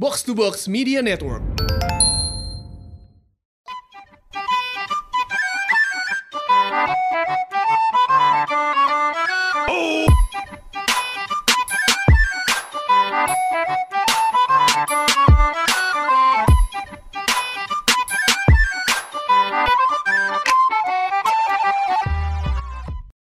[0.00, 1.44] Box to Box Media Network.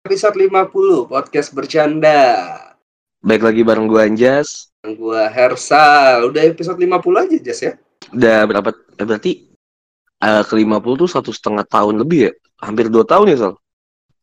[0.09, 2.33] Episode 50 podcast bercanda.
[3.21, 4.72] Baik lagi bareng gua Anjas.
[4.83, 6.27] Gua Hersal.
[6.27, 7.73] Udah episode 50 aja Jas ya.
[8.11, 9.31] Udah berapa eh, berarti
[10.19, 12.31] eh, ke 50 tuh satu setengah tahun lebih ya?
[12.59, 13.53] Hampir dua tahun ya, Sal?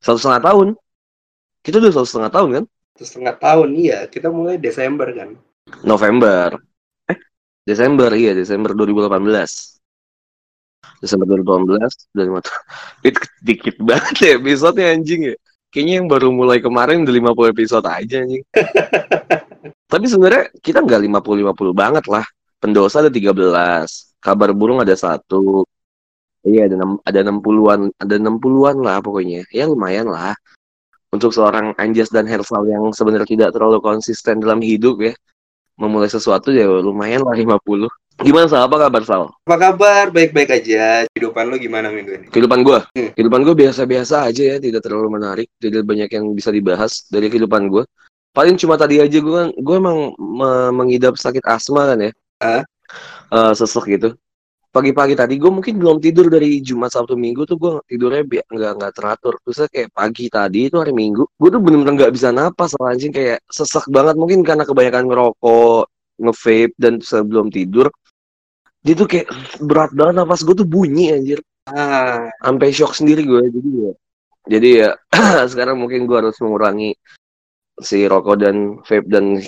[0.05, 0.69] Satu setengah tahun.
[1.65, 2.65] Kita udah satu setengah tahun kan?
[2.97, 3.99] Satu setengah tahun iya.
[4.05, 5.41] Kita mulai Desember kan.
[5.81, 6.61] November.
[7.09, 7.17] Eh,
[7.65, 9.81] Desember iya, Desember 2018.
[11.01, 12.63] Desember 2018 udah lima tahun.
[13.09, 15.37] Itu dikit banget ya episode anjing ya.
[15.73, 18.45] Kayaknya yang baru mulai kemarin udah 50 episode aja anjing.
[19.63, 22.25] Tapi sebenarnya kita nggak 50-50 banget lah.
[22.61, 25.65] Pendosa ada 13, kabar burung ada satu.
[26.41, 29.45] Iya ada enam ada 60-an, ada 60-an lah pokoknya.
[29.53, 30.33] Ya lumayan lah.
[31.11, 35.13] Untuk seorang Anjas dan Hersal yang sebenarnya tidak terlalu konsisten dalam hidup ya.
[35.81, 37.89] Memulai sesuatu ya lumayan lah 50.
[38.21, 38.69] Gimana Sal?
[38.69, 39.33] Apa kabar Sal?
[39.49, 40.05] Apa kabar?
[40.13, 41.09] Baik-baik aja.
[41.09, 42.27] Kehidupan lu gimana minggu ini?
[42.29, 42.79] Kehidupan gue?
[42.93, 43.11] Hmm.
[43.17, 44.57] Kehidupan gue biasa-biasa aja ya.
[44.61, 45.49] Tidak terlalu menarik.
[45.57, 47.89] Tidak banyak yang bisa dibahas dari kehidupan gue.
[48.31, 52.13] Paling cuma tadi aja gue gue emang me- mengidap sakit asma kan ya.
[52.43, 52.63] Hah?
[53.31, 54.15] Eh, sesek gitu.
[54.71, 58.93] Pagi-pagi tadi gue mungkin belum tidur dari Jumat Sabtu Minggu tuh gue tidurnya nggak nggak
[58.95, 59.35] teratur.
[59.43, 63.43] Terus kayak pagi tadi itu hari Minggu, gue tuh bener-bener nggak bisa napas anjing kayak
[63.51, 65.91] sesek banget mungkin karena kebanyakan ngerokok,
[66.23, 67.91] nge-vape dan sebelum tidur.
[68.87, 69.27] Dia tuh kayak
[69.59, 73.93] berat banget napas gue tuh bunyi anjir Ah, sampai shock sendiri gue jadi ya
[74.51, 74.91] jadi ya
[75.53, 76.97] sekarang mungkin gue harus mengurangi
[77.81, 79.41] si rokok dan vape dan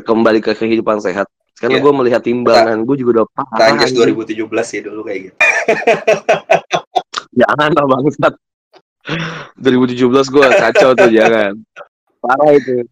[0.00, 1.84] kembali ke kehidupan sehat karena Iya.
[1.84, 4.16] gue melihat timbangan gue juga udah parah anjing.
[4.16, 4.32] 2017
[4.64, 5.36] sih dulu kayak gitu.
[7.40, 8.34] jangan lah bangsat
[9.56, 11.52] 2017 gue kacau tuh jangan
[12.22, 12.84] parah itu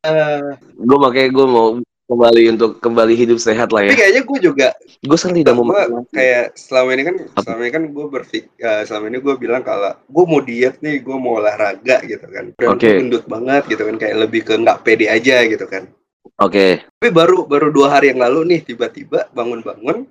[0.00, 0.42] Eh,
[0.74, 1.68] gue makanya gue mau
[2.08, 4.68] kembali untuk kembali hidup sehat lah tapi ya kayaknya gue juga
[5.04, 6.08] gue sekarang tidak mau makan.
[6.08, 8.48] kayak selama ini kan selama ini kan gue berpikir
[8.88, 12.50] selama ini gue bilang kalau gue mau diet nih gue mau olahraga gitu kan.
[12.56, 15.86] Dan gue gendut banget gitu kan kayak lebih ke nggak pede aja gitu kan.
[16.40, 16.82] Oke.
[16.98, 20.08] Tapi baru baru dua hari yang lalu nih tiba-tiba bangun-bangun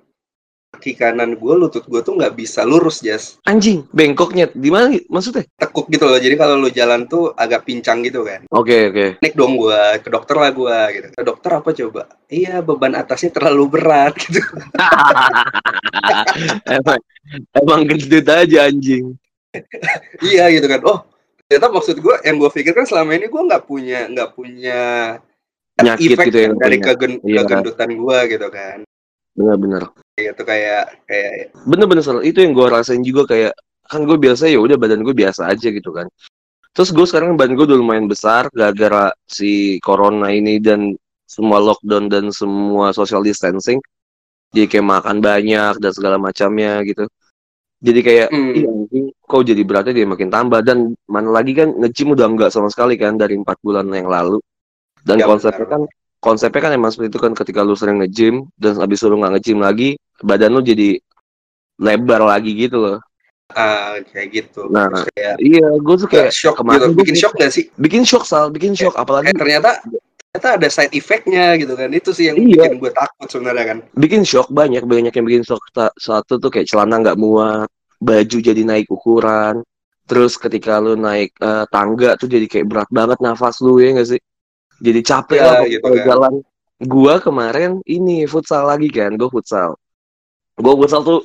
[0.68, 5.42] kaki kanan gue lutut gue tuh nggak bisa lurus jas anjing bengkoknya di mana maksudnya?
[5.56, 8.44] Tekuk gitu loh jadi kalau lu jalan tuh agak pincang gitu kan.
[8.52, 9.04] Oke oke.
[9.18, 11.06] Naik dong gue ke dokter lah gue gitu.
[11.10, 12.02] Ke dokter apa coba?
[12.28, 14.38] Iya beban atasnya terlalu berat gitu.
[16.70, 16.98] Emang
[17.54, 19.16] emang gendut aja anjing.
[20.20, 20.80] Iya gitu kan.
[20.84, 20.98] Oh
[21.48, 24.80] ternyata maksud gue yang gue pikirkan selama ini gue nggak punya nggak punya
[25.74, 27.40] Penyakit efek gitu ya, dari kegen- Iya.
[27.42, 28.78] kegendutan gue gitu kan.
[29.32, 29.82] Bener-bener
[30.18, 33.52] gitu kayak kayak bener-bener itu yang gue rasain juga kayak
[33.88, 36.06] kan gue biasa ya udah badan gue biasa aja gitu kan.
[36.76, 40.92] Terus gue sekarang badan gue udah lumayan besar gara-gara si corona ini dan
[41.24, 43.80] semua lockdown dan semua social distancing.
[44.52, 47.04] Jadi kayak makan banyak dan segala macamnya gitu.
[47.78, 48.52] Jadi kayak Hmm.
[48.58, 50.60] "Ih, anjing, kok jadi beratnya dia makin tambah.
[50.66, 54.42] Dan mana lagi kan nge-gym udah enggak sama sekali kan dari empat bulan yang lalu.
[55.06, 55.72] Dan Ya, konsepnya benar.
[55.72, 55.82] kan
[56.18, 59.62] konsepnya kan emang seperti itu kan ketika lu sering nge-gym dan habis lu nggak nge-gym
[59.62, 60.98] lagi badan lu jadi
[61.78, 62.98] lebar lagi gitu loh.
[63.48, 64.68] Ah kayak gitu.
[64.68, 67.64] Nah, Terus kayak iya gue tuh kayak shock kemarin gitu bikin shock gak sih?
[67.74, 68.92] Bikin shock sal bikin shock.
[68.92, 69.70] Apalagi kayak ternyata
[70.28, 71.88] ternyata ada side effectnya gitu kan.
[71.88, 72.68] Itu sih yang Iya.
[72.68, 73.78] bikin gue takut sebenarnya kan.
[73.96, 75.64] Bikin shock banyak banyak yang bikin shock.
[75.96, 79.64] Satu tuh kayak celana nggak muat baju jadi naik ukuran.
[80.04, 84.08] Terus ketika lu naik eh, tangga tuh jadi kayak berat banget nafas lu ya nggak
[84.12, 84.20] sih?
[84.78, 86.04] Jadi capek Ya, lah gitu kalau kan.
[86.04, 86.32] jalan.
[86.78, 89.74] Gua kemarin ini futsal lagi kan gua futsal
[90.58, 91.20] gua futsal tuh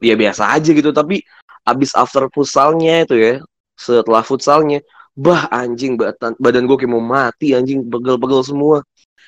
[0.00, 1.20] ya biasa aja gitu tapi
[1.64, 3.34] abis after futsalnya itu ya
[3.76, 4.80] setelah futsalnya
[5.20, 8.78] bah anjing badan badan gue kayak mau mati anjing pegel-pegel semua.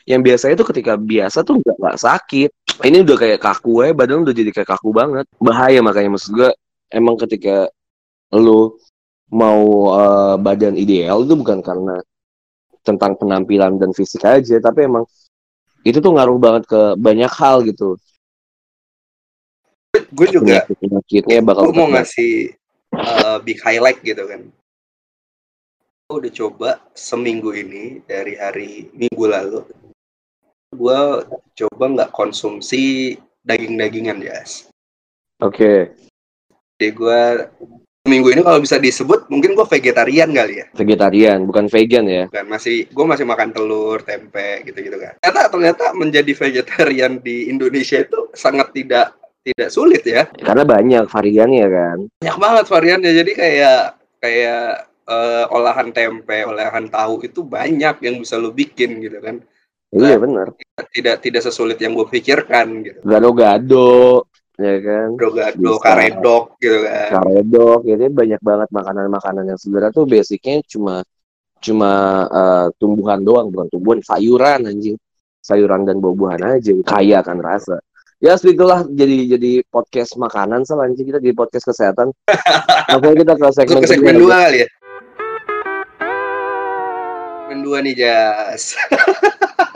[0.02, 2.50] Yang biasanya tuh ketika biasa tuh nggak nggak sakit.
[2.82, 5.26] Ini udah kayak kaku ya badan udah jadi kayak kaku banget.
[5.38, 6.50] Bahaya makanya maksud gue
[6.90, 7.68] emang ketika
[8.32, 8.80] lu
[9.32, 9.62] mau
[9.96, 12.00] eh, badan ideal itu bukan karena
[12.82, 15.06] tentang penampilan dan fisik aja tapi emang
[15.86, 17.94] itu tuh ngaruh banget ke banyak hal gitu
[19.92, 22.56] gue juga penyakit penyakitnya bakal gue mau ngasih
[22.96, 24.48] uh, big highlight gitu kan.
[26.08, 29.60] Gue udah coba seminggu ini dari hari minggu lalu
[30.72, 31.00] gue
[31.52, 34.40] coba nggak konsumsi daging-dagingan ya
[35.44, 35.92] oke.
[36.80, 37.22] Jadi gue
[38.08, 40.66] minggu ini kalau bisa disebut mungkin gue vegetarian kali ya.
[40.74, 42.24] Vegetarian, bukan vegan ya.
[42.32, 45.14] kan masih gue masih makan telur tempe gitu gitu kan.
[45.22, 51.66] Ternyata ternyata menjadi vegetarian di Indonesia itu sangat tidak tidak sulit ya Karena banyak variannya
[51.66, 51.98] kan.
[52.18, 53.80] banyak banget variannya jadi kayak
[54.18, 54.64] kayak
[55.04, 59.42] eh, olahan tempe olahan tahu itu banyak yang bisa lo bikin gitu kan
[59.92, 60.56] Iya bener.
[60.88, 64.24] tidak tidak sesulit yang gue pikirkan gitu Gado-gado,
[64.56, 65.08] ya kan.
[65.20, 65.82] gado Bisa.
[65.84, 71.04] karedok gitu kan Karedok, jadi banyak banget makanan-makanan yang sebenarnya tuh basicnya cuma
[71.60, 71.92] cuma
[72.26, 74.96] eh, tumbuhan doang, bukan tumbuhan, sayuran anjing.
[75.42, 77.82] Sayuran dan buah-buahan aja, kaya kan rasa.
[78.22, 82.14] Ya segitulah jadi jadi podcast makanan anjing kita di podcast kesehatan.
[82.94, 84.68] Makanya kita ke segmen, ke segmen dua kali ya
[87.42, 88.78] segmen dua nih Jas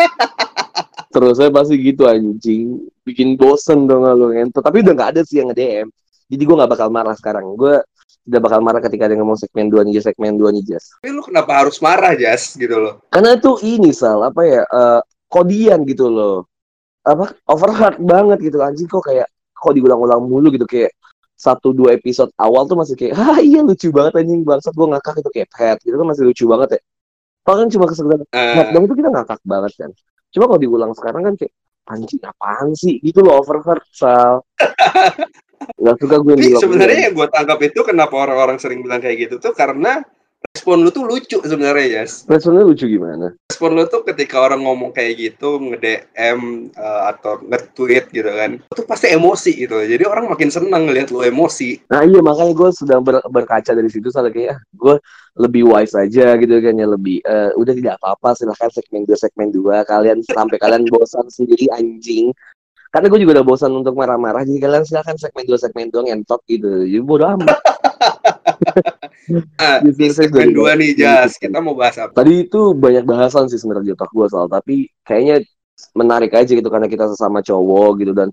[1.13, 4.63] Terus saya pasti gitu anjing, bikin bosen dong lu ngentot.
[4.63, 5.91] Tapi udah nggak ada sih yang nge-DM.
[6.31, 7.51] Jadi gue nggak bakal marah sekarang.
[7.59, 7.83] Gue
[8.31, 10.93] udah bakal marah ketika ada yang ngomong segmen 2 nih, Jas, segmen 2 nih, Jas.
[11.01, 15.01] tapi lu kenapa harus marah Jas gitu loh Karena itu ini Sal, apa ya, eh,
[15.27, 16.47] kodian gitu loh.
[17.07, 18.59] Apa, overheard banget gitu.
[18.59, 20.67] Anjing kok kayak, kok diulang-ulang mulu gitu.
[20.67, 20.91] Kayak
[21.37, 25.21] satu dua episode awal tuh masih kayak, ah iya lucu banget anjing bangsat gue ngakak
[25.21, 26.81] itu kayak pet gitu kan masih lucu banget ya.
[27.47, 29.91] Padahal kan cuma kesekedar Eh, Nah, dong itu kita ngakak banget kan.
[30.35, 31.53] Cuma kalau diulang sekarang kan kayak
[31.87, 34.43] anjing apaan sih gitu loh overheard sal.
[35.81, 39.41] Gak suka gue yang sebenarnya yang gue tangkap itu kenapa orang-orang sering bilang kayak gitu
[39.41, 40.05] tuh karena
[40.53, 43.35] respon lu tuh lucu sebenarnya Jas responnya lucu gimana?
[43.47, 46.39] respon lu tuh ketika orang ngomong kayak gitu nge-DM
[46.71, 49.81] eh, atau nge-tweet gitu kan itu pasti emosi gitu.
[49.81, 51.89] Jadi orang makin senang ngeliat lu emosi.
[51.89, 54.95] Nah iya makanya gue sedang ber- berkaca dari situ soalnya kayak ah, gue
[55.37, 59.49] lebih wise aja gitu kan ya lebih eh, udah tidak apa-apa silahkan segmen 2 segmen
[59.53, 62.33] 2 kalian sampai kalian bosan sendiri anjing.
[62.87, 66.41] Karena gue juga udah bosan untuk marah-marah jadi kalian silahkan segmen 2 segmen 2 ngentot
[66.49, 66.85] gitu.
[66.85, 67.61] Jadi bodo amat
[69.63, 73.59] ah, Di segmen dua nih Jas kita mau bahas apa Tadi itu banyak bahasan sih
[73.59, 75.45] sebenarnya di otak gue soal tapi kayaknya
[75.93, 78.33] menarik aja gitu karena kita sesama cowok gitu dan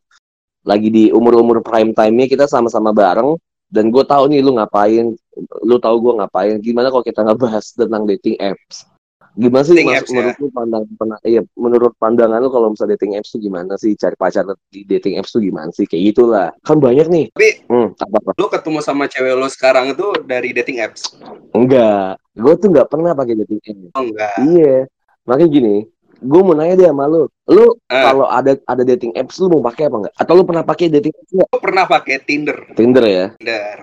[0.63, 3.35] lagi di umur-umur prime time-nya kita sama-sama bareng
[3.73, 5.17] dan gue tahu nih lu ngapain,
[5.65, 6.61] lu tahu gue ngapain.
[6.61, 8.85] Gimana kalau kita ngebahas tentang dating apps?
[9.33, 10.15] Gimana sih mas, apps, ya?
[10.15, 13.93] menurut lu pandang, pena- iya, menurut pandangan lu kalau misalnya dating apps tuh gimana sih
[13.93, 17.25] cari pacar di dating apps tuh gimana sih kayak gitulah kan banyak nih.
[17.31, 18.29] Tapi- hmm, apa apa?
[18.35, 21.17] lu ketemu sama cewek lu sekarang itu dari dating apps
[21.49, 23.93] Enggak, gue tuh nggak pernah pakai dating apps.
[23.93, 24.77] oh enggak Iya,
[25.23, 25.75] makanya gini,
[26.15, 27.99] gue mau nanya deh sama lu, lu Eh.
[27.99, 30.13] kalau ada ada dating apps lu mau pakai apa enggak?
[30.15, 31.47] Atau lu pernah pakai dating apps nggak?
[31.49, 33.25] gue pernah pakai Tinder Tinder ya?
[33.33, 33.77] Tinder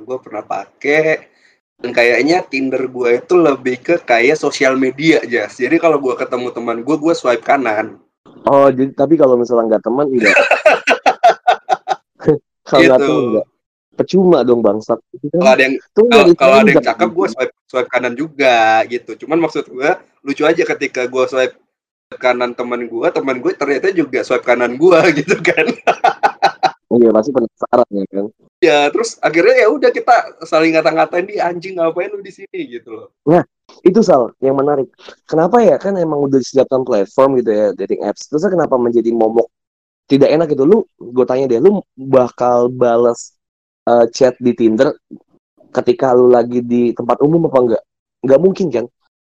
[0.00, 1.37] gue pernah pakai
[1.78, 6.50] dan kayaknya Tinder gue itu lebih ke kayak sosial media Jas jadi kalau gue ketemu
[6.50, 8.02] teman gue gue swipe kanan
[8.46, 10.30] Oh, jadi tapi kalau misalnya nggak teman enggak?
[12.64, 13.02] kalau nggak Gitu.
[13.02, 13.46] teman enggak?
[13.98, 14.98] Percuma dong bangsat.
[15.34, 19.10] kalau ada yang Tuh kalau, kalau ada yang cakep gue swipe swipe kanan juga gitu
[19.26, 19.90] cuman maksud gue
[20.22, 21.58] lucu aja ketika gue swipe
[22.16, 25.66] kanan teman gue teman gue ternyata juga swipe kanan gue gitu kan
[26.88, 28.24] Iya, pasti penasaran ya kan.
[28.58, 32.90] ya terus akhirnya ya udah kita saling ngata-ngatain di anjing ngapain lu di sini gitu
[32.90, 33.08] loh
[33.84, 34.88] Itu Sal, yang menarik.
[35.28, 35.76] Kenapa ya?
[35.76, 38.24] Kan emang udah disediakan platform gitu ya, dating apps.
[38.24, 39.52] Terus kenapa menjadi momok
[40.08, 40.64] tidak enak gitu?
[40.64, 43.36] Lu, gue tanya deh, lu bakal balas
[43.84, 44.96] eh, chat di Tinder
[45.68, 47.82] ketika lu lagi di tempat umum apa enggak?
[48.24, 48.84] Enggak mungkin kan?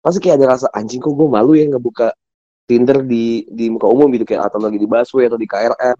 [0.05, 2.13] Pasti kayak ada rasa anjing kok gue malu ya ngebuka
[2.69, 5.97] Tinder di di muka umum gitu kayak atau lagi di busway atau di KRL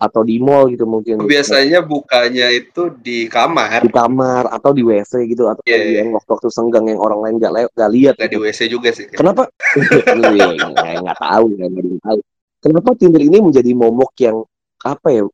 [0.00, 5.28] atau di mall gitu mungkin biasanya bukanya itu di kamar di kamar atau di WC
[5.28, 5.98] gitu atau Iya, lagi iya.
[6.00, 8.40] yang waktu-waktu senggang yang orang lain gak, gak lihat di gitu.
[8.40, 9.52] WC juga sih Kenapa?
[10.32, 12.18] Iya, nggak nggak tahu, nggak tahu.
[12.60, 14.40] Kenapa Tinder ini menjadi momok yang
[14.84, 15.24] apa ya?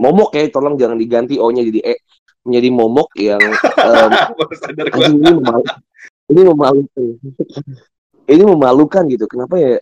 [0.00, 1.94] Momok ya, tolong jangan diganti O-nya jadi E.
[2.44, 3.40] Menjadi momok yang
[4.92, 5.78] anjing ini memalukan.
[6.28, 7.04] Ini memalukan.
[8.32, 9.24] ini memalukan gitu.
[9.28, 9.76] Kenapa ya?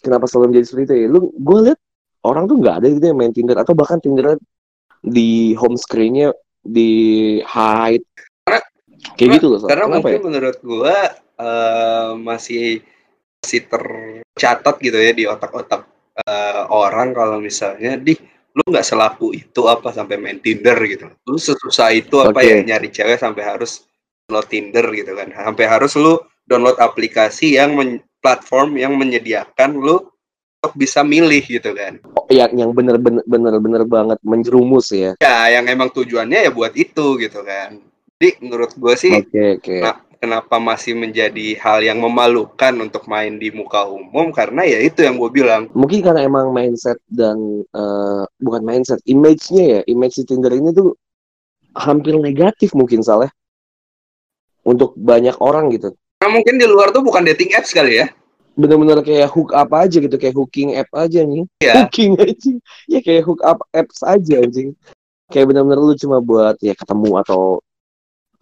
[0.00, 1.06] Kenapa selalu menjadi seperti itu ya?
[1.12, 1.80] Lu, gue lihat
[2.22, 4.36] orang tuh nggak ada gitu yang main Tinder atau bahkan Tinder
[5.00, 6.90] di home screen-nya di
[7.40, 8.04] hide.
[8.44, 8.66] Karena-
[9.16, 9.58] Kayak gitu loh.
[9.64, 10.24] Karena Kenapa mungkin ya?
[10.28, 10.96] menurut gue
[11.40, 12.64] eh, masih
[13.40, 15.88] masih tercatat gitu ya di otak-otak
[16.20, 18.12] eh, orang kalau misalnya di
[18.50, 22.90] lu nggak selaku itu apa sampai main Tinder gitu lu sesusah itu apa ya nyari
[22.90, 23.86] cewek sampai harus
[24.26, 30.09] download Tinder gitu kan sampai harus lu download aplikasi yang men- platform yang menyediakan lu
[30.60, 31.96] untuk bisa milih gitu kan.
[32.28, 35.16] Yang yang bener-bener bener-bener banget menjerumus ya.
[35.16, 37.80] ya yang emang tujuannya ya buat itu gitu kan.
[38.20, 39.76] Jadi menurut gue sih Oke oke.
[39.80, 44.28] Nah, kenapa masih menjadi hal yang memalukan untuk main di muka umum?
[44.36, 45.72] Karena ya itu yang gue bilang.
[45.72, 50.92] Mungkin karena emang mindset dan eh, bukan mindset, image-nya ya, image si Tinder ini tuh
[51.72, 53.32] hampir negatif mungkin salah
[54.60, 55.96] untuk banyak orang gitu.
[56.20, 58.12] Nah, mungkin di luar tuh bukan dating apps kali ya.
[58.60, 61.72] Bener-bener kayak hook up aja gitu kayak hooking app aja nih Iya.
[61.88, 64.76] hooking anjing ya kayak hook up apps aja anjing.
[65.30, 67.62] Kayak bener-bener lu cuma buat ya ketemu atau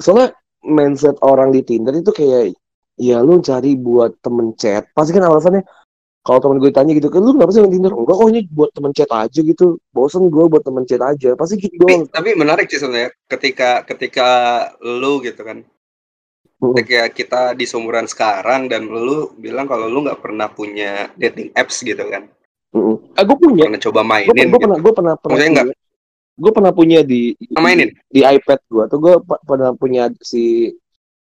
[0.01, 0.33] soalnya
[0.65, 2.57] mindset orang di Tinder itu kayak
[2.97, 4.89] ya lu cari buat temen chat.
[4.97, 5.63] Pasti kan alasannya
[6.25, 7.93] kalau temen gue tanya gitu kan lu kenapa sih main Tinder?
[7.93, 9.77] Enggak kok ini buat temen chat aja gitu.
[9.93, 11.37] Bosen gue buat temen chat aja.
[11.37, 12.03] Pasti gitu Tapi, doang.
[12.09, 14.29] tapi menarik sih sebenarnya ketika ketika
[14.81, 15.61] lu gitu kan.
[16.59, 21.87] Ketika kita di seumuran sekarang dan lu bilang kalau lu nggak pernah punya dating apps
[21.87, 22.27] gitu kan.
[22.75, 23.15] Mm-mm.
[23.15, 23.65] ah gue punya.
[23.71, 24.59] Pernah coba gue mainin gitu.
[24.59, 25.75] pernah gue pernah pernah Maksudnya punya,
[26.37, 27.89] gue pernah punya di Pernah mainin?
[28.11, 28.99] di iPad gue tuh.
[28.99, 29.15] Gue
[29.47, 30.75] pernah punya si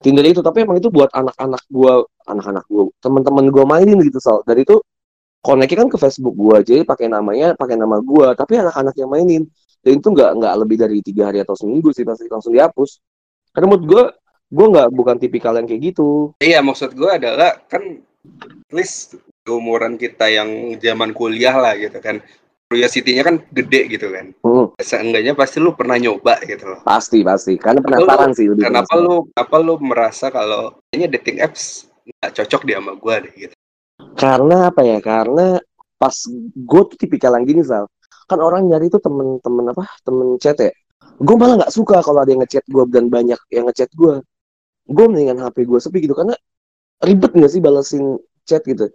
[0.03, 0.43] Tinder itu.
[0.43, 1.93] Tapi emang itu buat anak-anak gue
[2.27, 4.77] anak-anak gue teman-teman gue mainin gitu soal dari itu
[5.41, 9.43] connect kan ke Facebook gue jadi pakai namanya pakai nama gue tapi anak-anak yang mainin.
[9.81, 12.99] Dan itu nggak nggak lebih dari tiga hari atau seminggu sih pasti langsung dihapus.
[13.49, 14.03] Karena menurut gue
[14.51, 18.03] gue nggak bukan tipikal yang kayak gitu Iya, maksud gue adalah kan
[18.69, 19.15] least
[19.47, 22.19] umuran kita yang zaman kuliah lah gitu kan.
[22.67, 24.31] Curiosity-nya kan gede gitu kan.
[24.39, 26.79] Hmm, Seenggaknya pasti lu pernah nyoba gitu loh.
[26.83, 29.03] pasti pasti karena penasaran sih lebih Kenapa penasaran.
[29.03, 31.63] lu kenapa lu merasa kalau kayaknya dating apps
[32.01, 33.55] nggak cocok dia sama gue deh gitu.
[34.15, 35.59] karena apa ya karena
[35.95, 36.15] pas
[36.55, 37.85] gue tuh tipikal yang gini Sal
[38.25, 40.71] kan orang nyari tuh temen-temen apa temen chat ya
[41.19, 44.23] gue malah nggak suka kalau ada yang ngechat gue dan banyak yang ngechat gue
[44.95, 46.35] gue mendingan HP gue sepi gitu karena
[47.07, 48.03] ribet nggak sih balesin
[48.47, 48.85] chat gitu?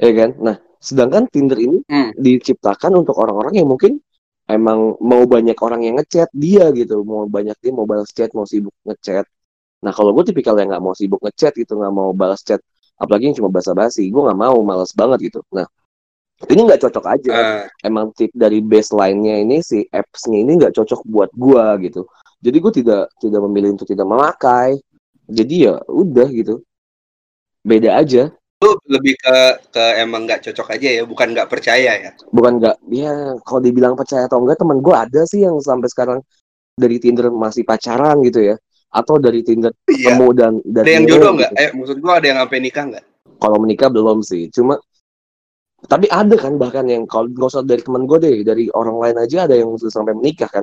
[0.00, 0.30] Ya kan?
[0.40, 2.10] Nah sedangkan Tinder ini Hmm.
[2.18, 4.02] diciptakan untuk orang-orang yang mungkin
[4.50, 8.46] emang mau banyak orang yang ngechat dia gitu mau banyak dia mau balas chat mau
[8.48, 9.24] sibuk ngechat.
[9.84, 12.58] Nah kalau gue tipikal yang nggak mau sibuk ngechat gitu nggak mau balas chat
[12.98, 15.40] apalagi yang cuma basa-basi gue nggak mau malas banget gitu.
[15.54, 15.66] Nah
[16.50, 17.30] ini nggak cocok aja.
[17.30, 22.02] Eh, emang tip dari baseline-nya ini si apps-nya ini nggak cocok buat gua gitu.
[22.42, 24.76] Jadi gue tidak tidak memilih untuk tidak memakai.
[25.30, 26.60] Jadi ya udah gitu.
[27.62, 28.34] Beda aja.
[28.62, 29.36] lu lebih ke
[29.74, 32.10] ke emang nggak cocok aja ya, bukan nggak percaya ya.
[32.30, 36.22] Bukan nggak ya kalau dibilang percaya atau enggak teman gua ada sih yang sampai sekarang
[36.78, 38.54] dari Tinder masih pacaran gitu ya.
[38.94, 40.14] Atau dari Tinder Iya.
[40.14, 41.38] ketemu dan dan Ada yang jodoh gitu.
[41.42, 41.50] nggak?
[41.58, 43.04] Eh, maksud gua ada yang sampai nikah nggak?
[43.42, 44.46] Kalau menikah belum sih.
[44.54, 44.78] Cuma
[45.90, 49.16] tapi ada kan bahkan yang kalau nggak usah dari teman gue deh, dari orang lain
[49.26, 50.62] aja ada yang sudah sampai menikah kan.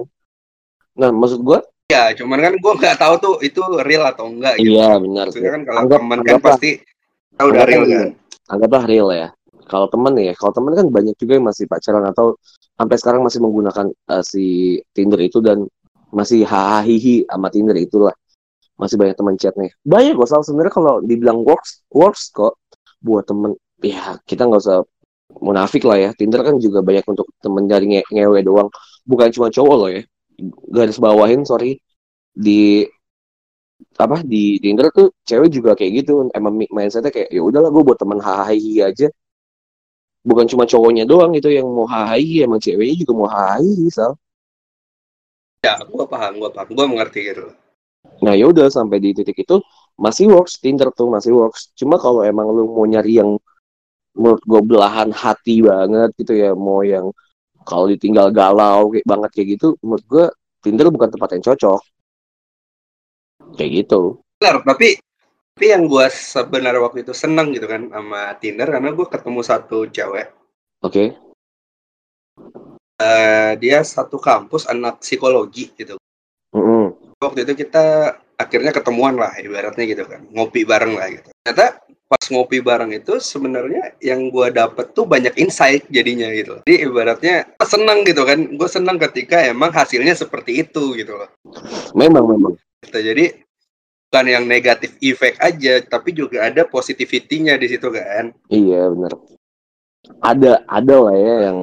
[0.96, 4.78] Nah, maksud gua Ya, cuman kan gua nggak tahu tuh itu real atau enggak gitu.
[4.78, 5.26] iya benar.
[5.34, 6.70] Maksudnya kan kalau Anggap- teman kan pasti
[7.34, 8.08] tahu udah real kan.
[8.46, 9.28] Anggaplah real ya.
[9.66, 12.38] Kalau temen ya, kalau temen kan banyak juga yang masih pacaran atau
[12.78, 14.46] sampai sekarang masih menggunakan eh, si
[14.94, 15.66] Tinder itu dan
[16.14, 18.14] masih hahihi sama Tinder itulah.
[18.78, 19.74] Masih banyak teman chatnya.
[19.82, 20.46] Banyak kok, Sal.
[20.46, 22.62] sebenarnya kalau dibilang works, works kok
[23.02, 23.58] buat temen.
[23.82, 24.86] Ya kita nggak usah
[25.42, 26.10] munafik lah ya.
[26.14, 28.70] Tinder kan juga banyak untuk temen dari nge ngewe doang.
[29.10, 30.06] Bukan cuma cowok loh ya.
[30.76, 31.80] Garis bawahin, sorry.
[32.36, 32.88] Di
[34.04, 37.84] apa di Tinder tuh cewek juga kayak gitu emang mi- mindsetnya kayak ya udahlah gue
[37.88, 38.56] buat temen hahaha
[38.90, 39.08] aja
[40.28, 44.12] bukan cuma cowoknya doang itu yang mau hahaha emang ceweknya juga mau hahaha sal
[45.66, 47.46] Ya, gua paham, gua paham, gua mengerti gitu.
[48.26, 49.56] nah ya udah sampai di titik itu
[50.00, 53.32] masih works Tinder tuh masih works cuma kalau emang lu mau nyari yang
[54.20, 57.08] menurut gue belahan hati banget gitu ya mau yang
[57.70, 60.26] kalau ditinggal galau kayak banget kayak gitu menurut gue
[60.66, 61.82] Tinder bukan tempat yang cocok
[63.54, 64.98] kayak gitu Benar, tapi
[65.60, 69.84] tapi yang gua sebenarnya waktu itu seneng gitu kan sama Tinder karena gua ketemu satu
[69.92, 70.32] cewek.
[70.80, 71.04] oke
[73.00, 75.96] Eh, dia satu kampus anak psikologi gitu.
[76.56, 77.16] Mm-mm.
[77.20, 81.28] Waktu itu kita akhirnya ketemuan lah ibaratnya gitu kan, ngopi bareng lah gitu.
[81.44, 86.66] Ternyata pas ngopi bareng itu sebenarnya yang gua dapet tuh banyak insight jadinya gitu.
[86.66, 91.30] Jadi ibaratnya seneng gitu kan, gue seneng ketika emang hasilnya seperti itu gitu loh.
[91.94, 93.00] memang memang Gitu.
[93.12, 93.26] Jadi
[94.10, 98.34] bukan yang negatif effect aja, tapi juga ada positivity-nya di situ kan.
[98.50, 99.14] Iya bener.
[100.24, 101.60] Ada ada lah ya yang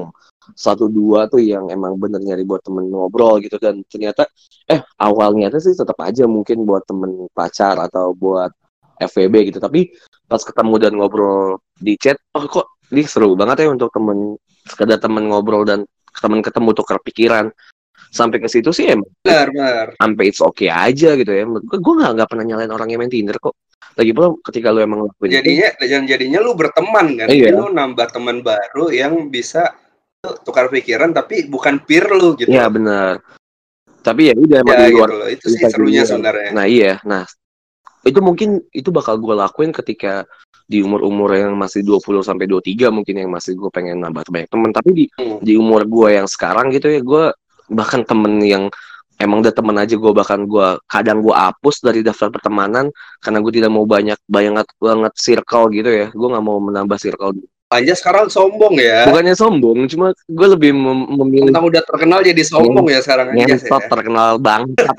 [0.55, 4.31] satu dua tuh yang emang bener nyari buat temen ngobrol gitu dan ternyata
[4.71, 8.55] eh awalnya tuh sih tetap aja mungkin buat temen pacar atau buat
[9.01, 9.93] FVB gitu tapi
[10.27, 14.35] pas ketemu dan ngobrol di chat oh kok ini seru banget ya untuk temen
[14.67, 15.85] sekedar temen ngobrol dan
[16.17, 17.53] temen ketemu tukar pikiran
[18.11, 19.87] sampai ke situ sih emang Benar, benar.
[19.99, 23.13] sampai it's okay aja gitu ya gue gue nggak nggak pernah nyalain orang yang main
[23.13, 23.55] Tinder kok
[23.97, 27.27] lagi pula ketika lu emang ngelakuin itu, Jadinya dan jadinya lu berteman kan.
[27.33, 27.49] Iya.
[27.49, 29.73] Jadi lu nambah teman baru yang bisa
[30.45, 32.53] tukar pikiran tapi bukan peer lu gitu.
[32.53, 33.25] Iya benar.
[34.05, 35.09] Tapi ya udah Ya di gitu luar.
[35.17, 35.29] loh.
[35.33, 36.53] Itu sih serunya sebenarnya.
[36.53, 37.25] Nah iya, nah
[38.07, 40.25] itu mungkin itu bakal gue lakuin ketika
[40.67, 44.71] di umur-umur yang masih 20 sampai 23 mungkin yang masih gue pengen nambah banyak temen.
[44.75, 45.39] Tapi di Hmm.
[45.43, 47.25] di umur gue yang sekarang gitu ya gue
[47.71, 48.71] bahkan temen yang
[49.17, 52.93] emang udah temen aja gue bahkan gue kadang gue hapus dari daftar pertemanan
[53.25, 57.33] karena gue tidak mau banyak banyak banget circle gitu ya gue nggak mau menambah circle
[57.67, 59.11] Aja sekarang sombong ya.
[59.11, 63.43] bukannya sombong cuma gue lebih mem- memilih Tentang udah terkenal jadi sombong ya sekarang aja
[63.43, 63.91] ngentot ya.
[63.91, 64.97] terkenal bangsat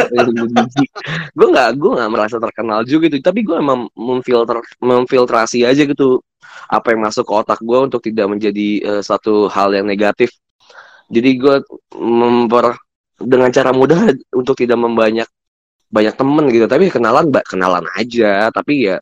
[1.38, 6.20] gue nggak gue nggak merasa terkenal juga gitu tapi gue emang memfilter memfiltrasi aja gitu
[6.68, 10.28] apa yang masuk ke otak gue untuk tidak menjadi eh, satu hal yang negatif
[11.08, 11.56] jadi gue
[11.96, 12.76] memper
[13.16, 14.12] dengan cara mudah
[14.44, 15.28] untuk tidak membanyak
[15.88, 19.00] banyak temen gitu tapi kenalan kenalan aja tapi ya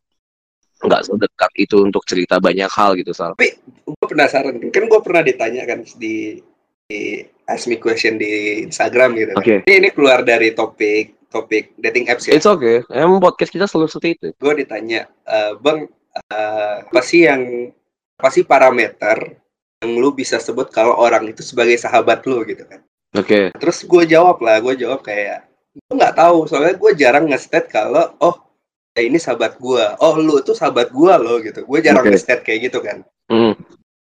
[0.87, 5.63] nggak sedekat itu untuk cerita banyak hal gitu sal Gue penasaran kan gue pernah ditanya
[5.69, 6.41] kan di
[6.85, 9.31] di ask me question di Instagram gitu.
[9.33, 9.41] kan.
[9.41, 12.37] oke Ini, ini keluar dari topik topik dating apps ya.
[12.37, 15.89] it's okay emang podcast kita selalu seperti itu Gue ditanya, "Eh, bang,
[16.31, 17.73] eh, apa sih yang
[18.15, 19.35] apa sih parameter
[19.83, 22.79] yang lu bisa sebut kalau orang itu sebagai sahabat lu gitu kan?
[23.17, 25.43] oke Terus gue jawab lah, gue jawab kayak
[25.75, 28.44] gue nggak tahu soalnya gue jarang nge-state kalau oh
[29.03, 31.67] ini sahabat gue, oh lu tuh sahabat gue loh gitu.
[31.67, 32.15] Gue jarang Oke.
[32.15, 33.03] nge-state kayak gitu kan.
[33.27, 33.51] Hmm.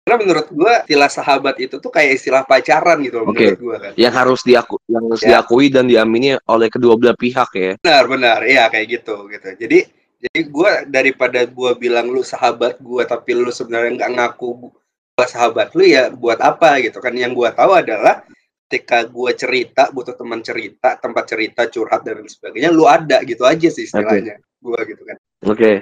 [0.02, 3.54] Karena menurut gue istilah sahabat itu tuh kayak istilah pacaran gitu loh Oke.
[3.54, 3.92] menurut gue kan.
[3.94, 5.28] yang harus diaku yang harus Ya.
[5.38, 9.46] diakui dan diamini oleh kedua belah pihak ya Benar benar, iya kayak gitu gitu.
[9.54, 9.78] Jadi
[10.18, 14.72] jadi gue daripada gue bilang lu sahabat gue tapi lu sebenarnya nggak ngaku
[15.14, 17.14] gue sahabat lu ya buat apa gitu kan?
[17.14, 18.26] Yang gue tahu adalah
[18.66, 23.66] ketika gue cerita butuh teman cerita tempat cerita curhat dan sebagainya lu ada gitu aja
[23.70, 25.16] sih istilahnya gue gitu kan.
[25.46, 25.72] oke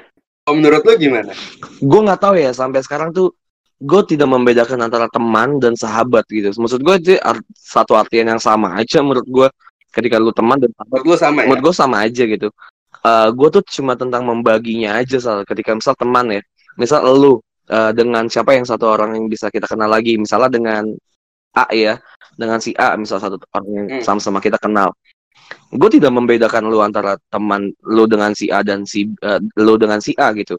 [0.42, 1.32] Kalau menurut lu gimana?
[1.78, 3.34] gue nggak tahu ya sampai sekarang tuh
[3.78, 8.40] gue tidak membedakan antara teman dan sahabat gitu maksud gue itu art- satu artian yang
[8.40, 9.48] sama aja menurut gue
[9.90, 11.46] ketika lu teman dan sahabat Menurut lu sama ya?
[11.46, 12.48] menurut gue sama aja gitu
[12.98, 16.42] Eh gue tuh cuma tentang membaginya aja soal ketika misal teman ya
[16.74, 17.38] misal lu
[17.70, 20.82] eh, dengan siapa yang satu orang yang bisa kita kenal lagi misalnya dengan
[21.54, 22.02] A ya
[22.34, 24.02] dengan si A misal satu orang yang Hmm.
[24.02, 24.90] sama-sama kita kenal
[25.68, 30.00] gue tidak membedakan lu antara teman lu dengan si A dan si eh, lu dengan
[30.00, 30.56] si A gitu.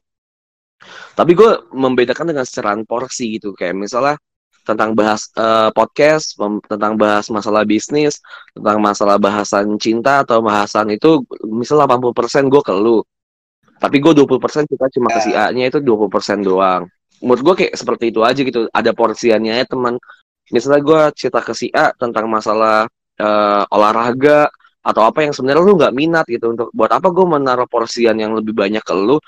[1.18, 3.52] Tapi gue membedakan dengan seceraan porsi gitu.
[3.58, 4.16] Kayak misalnya
[4.64, 6.38] tentang bahas eh, podcast
[6.70, 8.22] tentang bahas masalah bisnis
[8.54, 13.02] tentang masalah bahasan cinta atau bahasan itu misal 80% gue ke lu.
[13.80, 16.86] Tapi gue 20% kita cuma ke si A nya itu 20% doang.
[17.24, 18.68] Menurut gue kayak seperti itu aja gitu.
[18.70, 19.96] Ada porsiannya ya teman.
[20.52, 22.86] Misalnya gue cerita ke si A tentang masalah
[23.18, 26.56] eh, olahraga atau apa yang sebenarnya lu nggak minat gitu.
[26.56, 29.20] Untuk buat apa gue menaruh porsian yang lebih banyak ke lu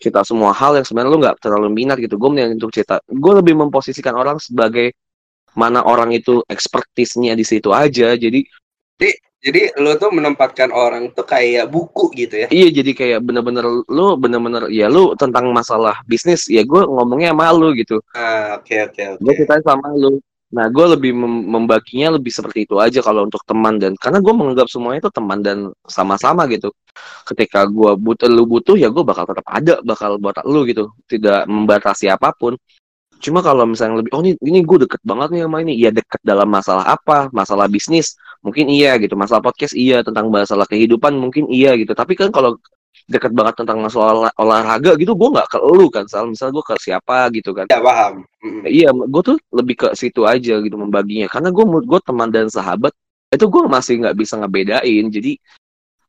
[0.00, 2.16] cerita semua hal yang sebenarnya lu nggak terlalu minat gitu.
[2.16, 2.98] Gue mending untuk cerita.
[3.06, 4.94] Gue lebih memposisikan orang sebagai
[5.52, 8.16] mana orang itu ekspertisnya di situ aja.
[8.16, 8.44] Jadi
[9.42, 12.48] Jadi lu tuh menempatkan orang tuh kayak buku gitu ya?
[12.54, 17.50] iya jadi kayak bener-bener lu bener-bener ya lu tentang masalah bisnis ya gue ngomongnya sama
[17.50, 17.98] lu gitu.
[18.14, 19.18] Ah, oke oke oke.
[19.18, 23.40] gue ceritain sama lu nah gue lebih mem- membaginya lebih seperti itu aja kalau untuk
[23.48, 26.68] teman dan karena gue menganggap semuanya itu teman dan sama-sama gitu.
[27.24, 30.92] Ketika gue butuh lu butuh ya gue bakal tetap ada bakal buat lu gitu.
[31.08, 32.52] Tidak membatasi apa pun
[33.22, 36.20] cuma kalau misalnya lebih oh ini ini gue deket banget nih sama ini ya deket
[36.26, 41.46] dalam masalah apa masalah bisnis mungkin iya gitu masalah podcast iya tentang masalah kehidupan mungkin
[41.46, 42.58] iya gitu tapi kan kalau
[43.06, 46.64] deket banget tentang masalah olah- olahraga gitu gue nggak ke lu kan soal misalnya gue
[46.66, 48.22] ke siapa gitu kan Ya paham.
[48.42, 48.62] Mm.
[48.66, 51.30] Iya, gue tuh lebih ke situ aja gitu membaginya.
[51.30, 52.90] Karena gue menurut gue teman dan sahabat
[53.30, 55.04] itu gue masih nggak bisa ngebedain.
[55.14, 55.38] Jadi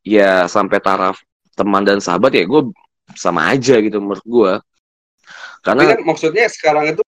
[0.02, 1.22] ya sampai taraf
[1.54, 2.74] teman dan sahabat ya gue
[3.14, 4.54] sama aja gitu menurut gue.
[5.64, 7.02] Tapi Karena kan maksudnya sekarang itu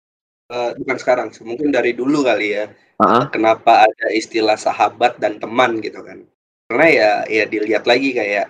[0.54, 2.66] eh, bukan sekarang, mungkin dari dulu kali ya.
[3.02, 6.22] ah, Kenapa ada istilah sahabat dan teman gitu kan?
[6.70, 8.46] Karena ya ya dilihat lagi kayak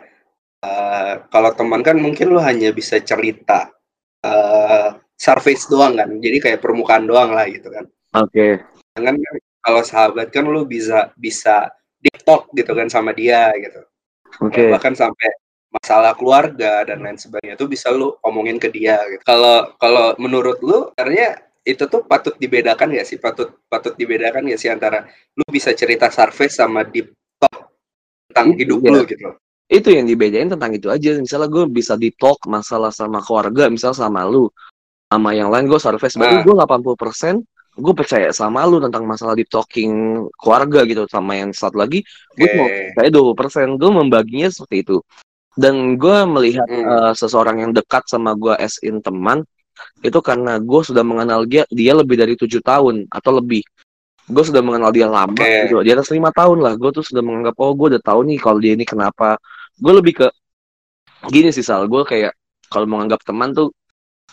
[0.63, 3.71] eh, kalau teman kan mungkin lu hanya bisa cerita
[4.23, 6.09] eh surface doang kan.
[6.19, 7.85] Jadi kayak permukaan doang lah gitu kan.
[8.19, 8.47] oke,
[8.95, 9.15] Dengan
[9.63, 11.71] kalau sahabat kan lu bisa bisa
[12.03, 13.79] deep talk gitu kan sama dia gitu.
[14.43, 15.31] oke, bahkan sampai
[15.73, 19.25] masalah keluarga dan lain sebagainya itu bisa lu omongin ke dia gitu.
[19.25, 23.17] Kalau kalau menurut lu sebenarnya itu tuh patut dibedakan ya sih?
[23.17, 27.09] Patut patut dibedakan ya sih antara lu bisa cerita surface sama deep
[27.41, 27.73] talk
[28.29, 28.57] tentang Iya.
[28.61, 29.29] hidup lu gitu.
[29.73, 31.17] itu yang dibedain tentang itu aja.
[31.17, 34.45] Misalnya gue bisa di talk masalah sama keluarga, misal sama lu,
[35.09, 36.13] sama yang lain gue surface.
[36.13, 36.43] Berarti Ah.
[36.45, 37.41] gue 80%
[37.73, 41.09] gue percaya sama lu tentang masalah deep talking keluarga gitu.
[41.09, 42.05] Sama yang satu lagi
[42.37, 42.53] gue Oke.
[42.53, 45.01] mau saya 20% gue membaginya seperti itu
[45.53, 46.85] dan gue melihat Hmm.
[46.85, 49.45] eh, seseorang yang dekat sama gue as in teman
[50.05, 53.61] itu karena gue sudah mengenal dia dia lebih dari tujuh tahun atau lebih.
[54.23, 55.67] Gue sudah mengenal dia lama Oke.
[55.67, 56.73] gitu di atas lima tahun lah.
[56.79, 59.35] Gue tuh sudah menganggap oh gue udah tahu nih kalau dia ini kenapa.
[59.75, 60.27] Gue lebih ke
[61.27, 61.89] gini sih sal.
[61.91, 62.31] Gue kayak
[62.71, 63.69] kalau menganggap teman tuh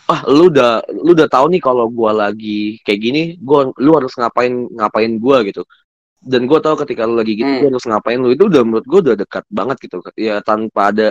[0.06, 4.11] ah lu udah lu udah tahu nih kalau gue lagi kayak gini gue lu harus
[4.18, 5.62] ngapain ngapain gue gitu
[6.20, 7.72] dan gue tahu ketika lu lagi gitu Hmm.
[7.72, 10.04] harus ngapain lu itu udah menurut gue udah dekat banget gitu.
[10.20, 11.09] Ya tanpa ada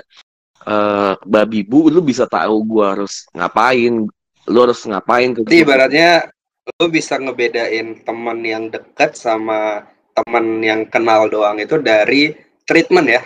[0.60, 4.06] eh babi bu lu bisa tahu gue harus ngapain
[4.50, 6.30] lu harus ngapain ke Jadi ibaratnya
[6.78, 12.36] lu bisa ngebedain teman yang dekat sama teman yang kenal doang itu dari
[12.68, 13.22] treatment ya.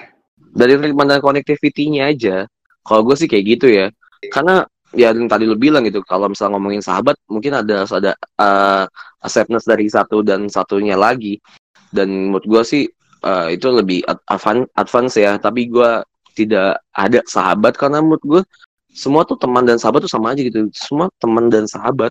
[0.54, 2.46] dari treatment dan connectivity-nya aja.
[2.86, 3.89] Kalau gue sih kayak gitu ya.
[4.30, 4.62] Karena
[4.93, 8.86] ya yang tadi lu bilang gitu kalau misalnya ngomongin sahabat mungkin ada ada uh,
[9.26, 11.41] acceptance dari satu dan satunya lagi
[11.93, 12.84] dan menurut gue sih
[13.23, 15.38] uh, itu lebih ad- advan- advance ya.
[15.38, 16.01] Tapi gue
[16.34, 18.41] tidak ada sahabat karena menurut gue
[18.93, 20.67] semua tuh teman dan sahabat tuh sama aja gitu.
[20.73, 22.10] Semua teman dan sahabat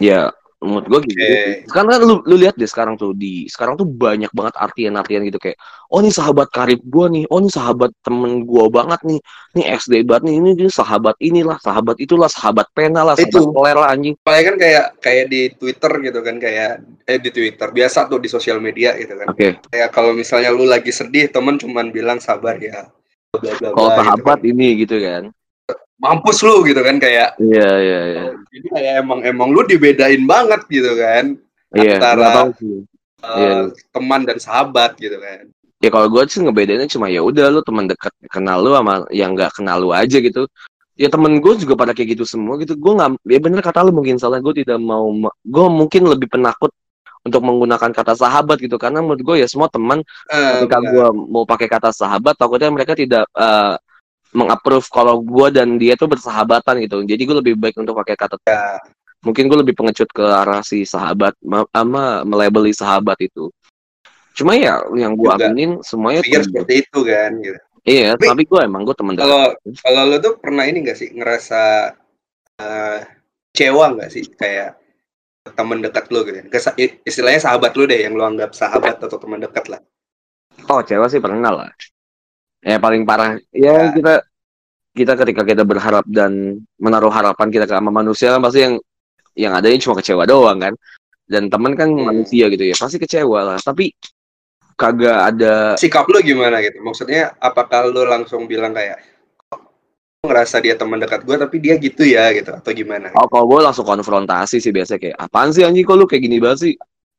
[0.00, 1.70] ya menurut gue gitu Oke.
[1.70, 5.54] karena lu lu lihat deh sekarang tuh di sekarang tuh banyak banget artian-artian gitu kayak
[5.94, 9.22] oh ini sahabat karib gua nih oh ini sahabat temen gua banget nih
[9.54, 13.54] ini SD banget nih ini dia sahabat inilah sahabat itulah sahabat pena lah sahabat Itu.
[13.54, 16.70] koler lah anjing Paling kan kayak kayak di Twitter gitu kan kayak
[17.06, 19.26] eh di Twitter biasa tuh di sosial media gitu kan.
[19.30, 22.90] oke Kayak kalau misalnya lu lagi sedih temen cuman bilang sabar ya.
[23.30, 24.50] Kalau gitu sahabat kan.
[24.50, 25.30] ini gitu kan
[25.98, 30.62] Mampus lu gitu kan kayak iya iya iya jadi kayak emang emang lu dibedain banget
[30.68, 31.34] gitu kan.
[31.74, 32.86] iya Antara- sih
[33.18, 33.74] Eh, Iya.
[33.90, 35.50] teman dan sahabat gitu kan.
[35.78, 39.34] ya kalau gue sih ngebedainnya cuma ya udah lu teman dekat kenal lu sama yang
[39.34, 40.46] nggak kenal lu aja gitu
[40.94, 43.90] ya temen gue juga pada kayak gitu semua gitu gue nggak ya bener kata lu
[43.90, 46.70] mungkin salah gue tidak mau gue mungkin lebih penakut
[47.22, 49.98] untuk menggunakan kata sahabat gitu karena menurut gue ya semua teman
[50.30, 53.74] Eh, ketika gue mau pakai kata sahabat takutnya mereka tidak eh,
[54.30, 58.36] mengapprove kalau gue dan dia tuh bersahabatan gitu jadi gue lebih baik untuk pakai kata
[58.44, 58.76] Ya.
[59.20, 63.48] mungkin gue lebih pengecut ke arah si sahabat ma- sama melabeli sahabat itu
[64.36, 67.58] cuma ya yang gue aminin semuanya pikir seperti itu kan gitu.
[67.82, 69.44] iya Tapi- tapi gue emang gue temen dekat Kalau
[69.82, 71.60] kalau lu tuh pernah ini gak sih ngerasa
[72.58, 73.00] eh
[73.50, 74.78] kecewa nggak sih kayak
[75.58, 76.44] teman dekat lu gitu.
[76.46, 79.80] Kesa- istilahnya sahabat lu deh yang lu anggap sahabat atau teman dekat lah.
[80.68, 81.70] Oh, cewek sih pernah lah.
[82.60, 83.94] Ya paling parah ya Ya.
[83.94, 84.14] kita
[84.92, 88.74] kita ketika kita berharap dan menaruh harapan kita ke sama manusia kan pasti yang
[89.38, 90.74] yang adanya cuma kecewa doang kan.
[91.28, 92.08] Dan teman kan Hmm.
[92.08, 93.58] manusia gitu ya, pasti kecewa lah.
[93.60, 93.92] Tapi
[94.74, 96.80] kagak ada Sikap lu gimana gitu?
[96.80, 98.96] Maksudnya apakah lu langsung bilang kayak
[99.46, 99.60] "Kok
[100.18, 103.12] gua ngerasa dia teman dekat gua tapi dia gitu ya gitu atau gimana?
[103.14, 106.40] Oh, kalau gue langsung konfrontasi sih biasanya kayak apaan sih anjing kok lu kayak gini
[106.40, 106.74] banget sih?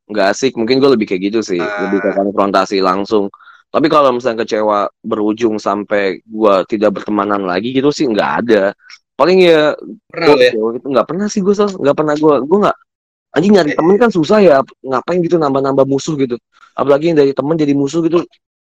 [0.10, 1.86] Nggak asik, mungkin gue lebih kayak gitu sih, Ah.
[1.86, 3.30] lebih ke konfrontasi langsung.
[3.69, 8.73] Tapi kalau misalnya kecewa berujung sampai gue tidak bertemanan lagi gitu sih nggak ada.
[9.13, 9.77] Paling ya
[10.10, 10.51] Pernah lu ya?
[10.58, 10.86] Gua gitu.
[10.89, 12.77] Nggak pernah sih gue nggak pernah gue gue nggak
[13.29, 14.58] anjing nyari temen kan susah ya.
[14.82, 16.36] Ngapain gitu nambah-nambah musuh gitu.
[16.73, 18.25] Apalagi yang dari temen jadi musuh gitu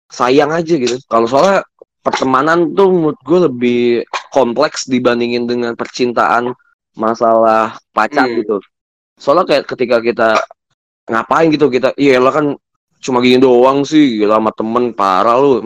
[0.10, 0.98] sayang aja gitu.
[1.06, 1.62] Kalau soalnya
[2.02, 3.82] pertemanan tuh menurut gue lebih
[4.34, 6.58] kompleks dibandingin dengan percintaan
[6.98, 8.42] masalah pacar Hmm.
[8.42, 8.58] gitu.
[9.22, 10.30] Soalnya kayak ketika kita
[11.08, 12.58] ngapain gitu kita iya lah kan
[13.04, 15.62] cuma gini doang sih gila sama temen parah lu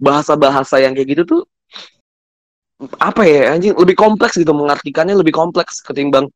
[0.00, 1.42] bahasa-bahasa yang kayak gitu tuh
[2.98, 6.26] apa ya anjing lebih kompleks gitu mengartikannya lebih kompleks ketimbang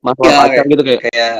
[0.00, 1.36] masalah Ya, pacar gitu kayak Kayak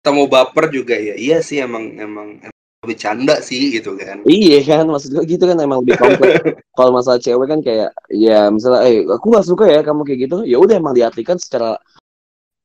[0.00, 1.14] temu baper juga ya.
[1.16, 4.24] Iya sih emang emang, emang bercanda sih gitu kan.
[4.24, 6.40] iya kan maksud gue gitu kan emang lebih kompleks
[6.78, 10.36] kalau masalah cewek kan kayak ya misalnya eh aku nggak suka ya kamu kayak gitu
[10.48, 11.76] ya udah emang diartikan secara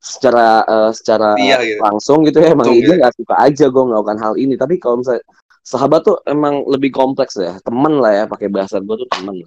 [0.05, 1.81] secara eh, secara Iya gitu.
[1.81, 3.01] langsung gitu ya emang Langsung dia gitu.
[3.01, 5.25] nggak suka aja gue melakukan hal ini tapi kalau misalnya
[5.65, 9.41] sahabat tuh emang lebih kompleks ya temen lah ya pakai bahasa gue tuh temen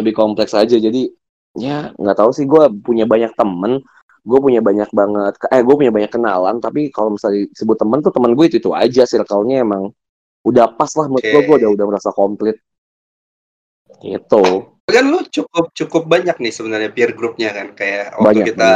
[0.00, 1.12] lebih kompleks aja jadi
[1.60, 3.84] ya nggak tahu sih gue punya banyak temen
[4.24, 8.12] gue punya banyak banget eh gue punya banyak kenalan tapi kalau misalnya disebut temen tuh
[8.12, 9.92] temen gue itu itu aja circle-nya emang
[10.44, 11.46] udah pas lah menurut gue Oke.
[11.48, 12.56] gue udah udah merasa komplit
[14.00, 18.72] gitu kan lu cukup cukup banyak nih sebenarnya peer groupnya kan kayak waktu Banyak, kita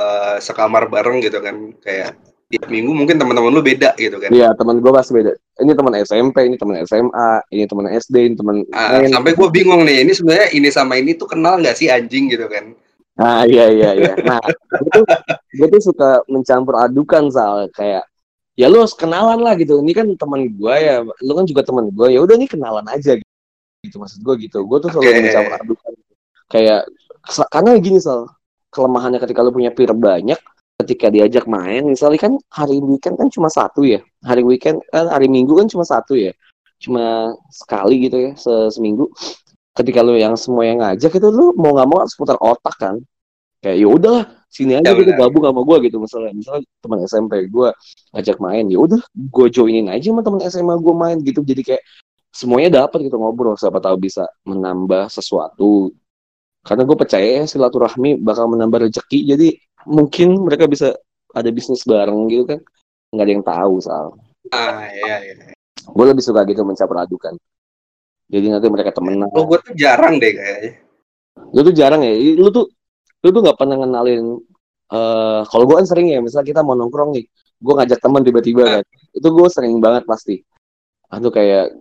[0.00, 2.16] eh, sekamar bareng gitu kan kayak
[2.50, 5.32] tiap minggu mungkin teman-teman lu beda gitu kan Iya teman gue pasti beda
[5.62, 9.06] ini teman SMP ini teman SMA ini teman SD ini teman main.
[9.06, 12.50] sampai gue bingung nih ini sebenarnya ini sama ini tuh kenal nggak sih anjing gitu
[12.50, 12.74] kan
[13.20, 14.12] Nah, iya iya iya.
[14.24, 15.04] Nah, gue tuh,
[15.60, 18.08] gue tuh suka mencampur adukan soal kayak
[18.56, 19.76] ya lu harus kenalan lah gitu.
[19.84, 22.16] Ini kan teman gue ya, lu kan juga teman gue.
[22.16, 23.20] Ya udah nih kenalan aja
[23.84, 23.96] gitu.
[24.00, 24.64] Maksud gue gitu.
[24.64, 25.20] Gue tuh selalu Oke.
[25.20, 25.92] mencampur adukan.
[26.48, 26.80] Kayak
[27.52, 28.24] karena gini soal
[28.70, 30.38] kelemahannya ketika lu punya peer banyak
[30.80, 34.00] ketika diajak main misalnya kan hari weekend kan cuma satu ya.
[34.24, 36.32] Hari weekend kan hari minggu kan cuma satu ya.
[36.80, 39.12] Cuma sekali gitu ya se- seminggu.
[39.76, 42.96] Ketika lu yang semua yang ngajak itu lu mau nggak mau harus putar otak kan.
[43.60, 46.32] Kayak ya udahlah sini aja Ya, gitu gabung sama gue gitu misalnya.
[46.32, 47.68] Misalnya teman SMP gue
[48.16, 51.44] ngajak main ya udah gue joinin aja sama teman SMA gue main gitu.
[51.44, 51.82] Jadi kayak
[52.32, 53.52] semuanya dapat gitu ngobrol.
[53.60, 55.92] Siapa tahu bisa menambah sesuatu
[56.60, 59.48] karena gue percaya ya, silaturahmi bakal menambah rezeki jadi
[59.88, 60.92] mungkin mereka bisa
[61.32, 62.60] ada bisnis bareng gitu kan.
[63.10, 64.06] Nggak ada yang tahu soal
[64.50, 65.34] Ah, iya, iya.
[65.80, 67.34] gue lebih suka gitu mencampur adukan.
[68.30, 69.30] Jadi nanti mereka temenan.
[69.30, 70.72] Kalau gue tuh jarang deh kayaknya.
[71.54, 72.14] lu tuh jarang ya?
[72.38, 72.66] Lu tuh
[73.20, 74.38] lu tuh nggak pernah ngenalin
[74.90, 77.22] eh kalau gue kan sering ya misalnya kita mau nongkrong nih
[77.62, 78.84] gue ngajak teman tiba-tiba kan.
[79.14, 80.42] Itu gue sering banget pasti.
[81.14, 81.74] Aduh kayak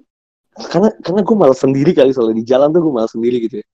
[0.70, 3.66] karena karena gue malas sendiri kali soalnya di jalan tuh gue malas sendiri gitu ya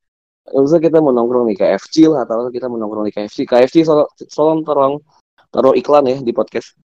[0.54, 4.06] misalnya kita mau nongkrong nih KFC lah atau kita mau nongkrong di KFC KFC soal
[4.30, 5.02] soal tolong
[5.50, 6.78] taruh iklan ya di podcast.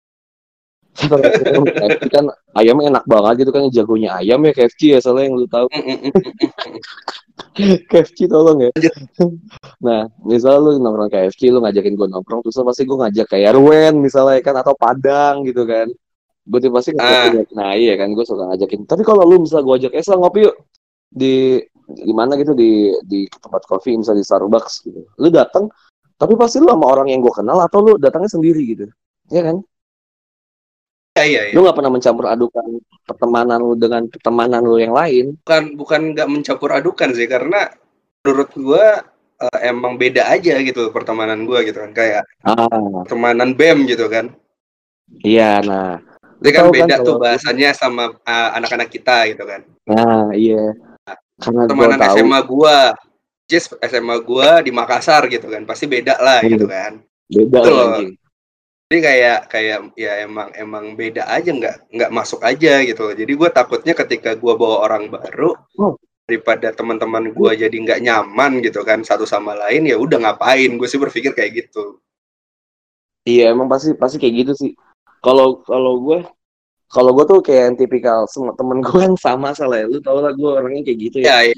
[0.96, 2.26] KFC kan
[2.58, 5.66] ayamnya enak banget gitu kan jagonya ayam ya KFC ya soalnya yang lu tahu.
[7.90, 8.70] KFC tolong ya.
[9.86, 13.98] nah, misalnya lu nongkrong KFC, lu ngajakin gue nongkrong, terus pasti gue ngajak kayak Erwen
[13.98, 15.88] misalnya kan atau Padang gitu kan.
[16.46, 18.86] Gue tuh pasti ngajakin, nah iya kan gue suka ngajakin.
[18.86, 20.56] Tapi kalau lu misalnya gue ajak, Sel, ngopi yuk
[21.10, 21.58] di
[21.94, 25.00] di mana gitu di di tempat kopi misalnya di Starbucks gitu.
[25.18, 25.66] Lu datang,
[26.14, 28.86] tapi pasti lu sama orang yang gue kenal atau lu datangnya sendiri gitu.
[29.28, 29.56] Iya kan?
[31.18, 31.54] Iya, iya, iya.
[31.58, 32.66] Lu gak pernah mencampur adukan
[33.04, 35.34] pertemanan lu dengan pertemanan lu yang lain.
[35.42, 37.66] Bukan bukan nggak mencampur adukan sih karena
[38.22, 38.84] menurut gue
[39.40, 42.68] eh, emang beda aja gitu pertemanan gue gitu kan kayak Ah,
[43.04, 44.30] pertemanan BEM gitu kan.
[45.26, 45.98] iya nah.
[46.40, 49.60] Jadi kan tahu beda tuh kalau- bahasanya sama eh, anak-anak kita gitu kan.
[49.90, 50.72] Nah, iya.
[51.40, 52.14] Karena tahu.
[52.14, 52.76] SMA gua,
[53.48, 55.64] Jess SMA gua di Makassar gitu kan.
[55.64, 56.50] Pasti beda lah Hmm.
[56.52, 56.92] gitu kan.
[57.26, 57.72] beda Betul.
[57.72, 58.10] lah, anjing.
[58.90, 63.06] Jadi kayak kayak ya emang emang beda aja nggak nggak masuk aja gitu.
[63.14, 65.94] Jadi gue takutnya ketika gua bawa orang baru Oh.
[66.26, 70.88] daripada teman-teman gua jadi nggak nyaman gitu kan satu sama lain ya udah ngapain gue
[70.90, 72.02] sih berpikir kayak gitu.
[73.22, 74.70] Iya, emang pasti pasti kayak gitu sih.
[75.22, 76.18] Kalau kalau gue
[76.90, 79.86] kalau gue tuh kayak yang tipikal semua temen gue yang sama salah ya.
[79.86, 81.38] Lu tau lah gue orangnya kayak gitu ya.
[81.40, 81.56] Ya, ya.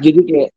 [0.00, 0.50] Jadi kayak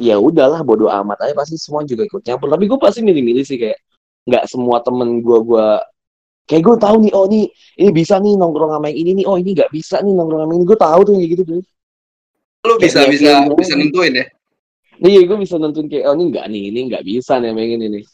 [0.00, 2.48] ya udahlah bodo amat aja pasti semua juga ikut nyampur.
[2.48, 3.78] Tapi gue pasti milih-milih sih kayak
[4.24, 5.66] nggak semua temen gue gue
[6.48, 7.44] kayak gue tahu nih oh nih
[7.76, 10.52] ini bisa nih nongkrong sama yang ini nih oh ini nggak bisa nih nongkrong sama
[10.56, 11.60] ini gue tahu tuh kayak gitu tuh
[12.64, 14.26] lu bisa Kayak bisa dia- bisa nentuin ya.
[15.04, 17.86] Iya, gue bisa nentuin kayak oh ini enggak nih, ini enggak bisa nih yang ini
[18.00, 18.04] nih.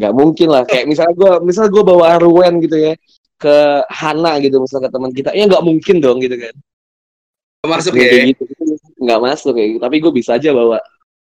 [0.00, 0.62] Enggak mungkin lah.
[0.64, 2.92] Kayak misalnya gue, misalnya gue bawa Arwen gitu ya
[3.40, 3.56] ke
[3.88, 6.54] Hana gitu misalnya ke teman kita, ya nggak mungkin dong gitu kan.
[7.64, 8.24] Masuk Kayak ya.
[8.32, 8.42] gitu,
[9.00, 9.80] nggak masuk kayak gitu.
[9.80, 10.78] Tapi gue bisa aja bawa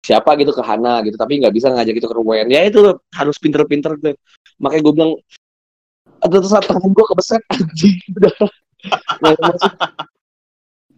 [0.03, 2.47] siapa gitu ke Hana gitu, tapi nggak bisa ngajak itu ke Arwen.
[2.51, 4.15] Ya itu loh, harus pinter-pinter tuh.
[4.59, 5.11] Makanya gue bilang,
[6.19, 7.97] ada tuh saat tangan gue kebeset anjing
[9.19, 9.71] masuk.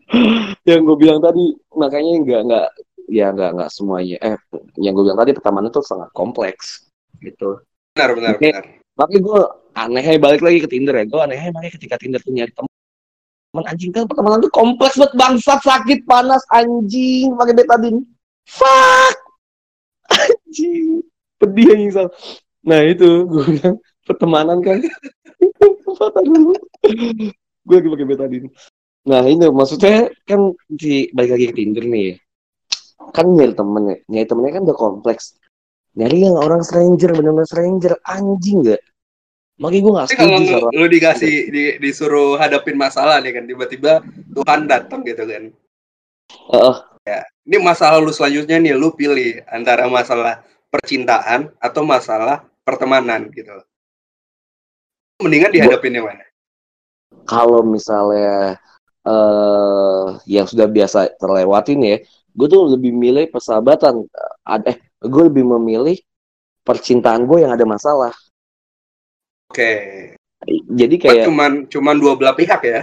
[0.69, 2.67] yang gue bilang tadi makanya nggak nggak
[3.09, 4.37] ya nggak nggak semuanya eh
[4.81, 6.89] yang gue bilang tadi pertemanan itu sangat kompleks
[7.21, 7.61] gitu
[7.95, 8.49] Benar benar Oke.
[8.51, 8.65] benar.
[8.95, 9.41] Makanya gue
[9.75, 11.05] anehnya balik lagi ke Tinder ya.
[11.05, 15.59] Gue anehnya makanya ketika Tinder tuh nyari teman anjing kan pertemanan tuh kompleks banget bangsat
[15.63, 18.03] sakit panas anjing pakai betadine.
[18.45, 19.15] Fuck!
[20.11, 21.01] Anjing
[21.41, 22.07] pedih anjing Sal.
[22.65, 24.79] nah itu gue bilang pertemanan kan?
[27.65, 28.47] Gue lagi pakai betadine.
[29.09, 32.17] Nah ini maksudnya kan di balik lagi ke Tinder nih.
[33.13, 35.37] Kan nyari temennya nyari temennya kan udah kompleks
[35.95, 38.83] nyari yang orang stranger bener-bener stranger anjing gak
[39.55, 43.31] makanya gue gak Tapi kalau setuju lu, sama lu dikasih di, disuruh hadapin masalah nih
[43.39, 43.91] kan tiba-tiba
[44.35, 45.43] Tuhan datang gitu kan.
[46.51, 46.75] Heeh.
[47.47, 53.55] Ini masalah lu selanjutnya nih lu pilih antara masalah percintaan atau masalah pertemanan gitu.
[55.23, 56.25] Mendingan dihadapin yang mana?
[57.25, 58.59] kalau misalnya
[59.05, 61.97] eh yang sudah biasa terlewatin ya
[62.35, 64.09] gue tuh lebih milih persahabatan
[64.41, 65.97] ada eh gue lebih memilih
[66.63, 68.13] percintaan gue yang ada masalah
[69.51, 69.71] Oke.
[70.71, 72.81] jadi Gua kayak cuman cuman dua belah pihak ya.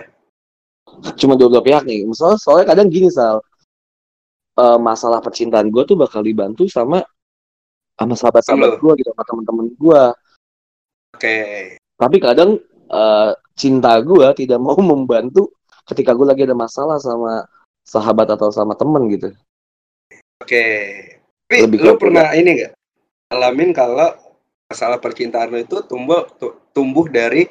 [1.17, 3.41] cuma dua dua pihak nih misalnya soalnya kadang gini sal
[4.53, 7.01] Eh, masalah percintaan gue tuh bakal dibantu sama
[7.97, 10.03] sama sahabat-sahabat gue gitu sama teman-teman gue
[11.17, 11.37] Oke.
[11.97, 12.61] tapi kadang
[12.93, 15.57] eh, cinta gue tidak mau membantu
[15.89, 17.49] ketika gue lagi ada masalah sama
[17.81, 19.33] sahabat atau sama temen gitu
[20.45, 20.65] Oke.
[21.53, 22.73] Tapi Lebih lu pernah ini nggak
[23.37, 24.09] alamin kalau
[24.73, 27.45] masalah percintaan lu itu tumbuh tu- tumbuh dari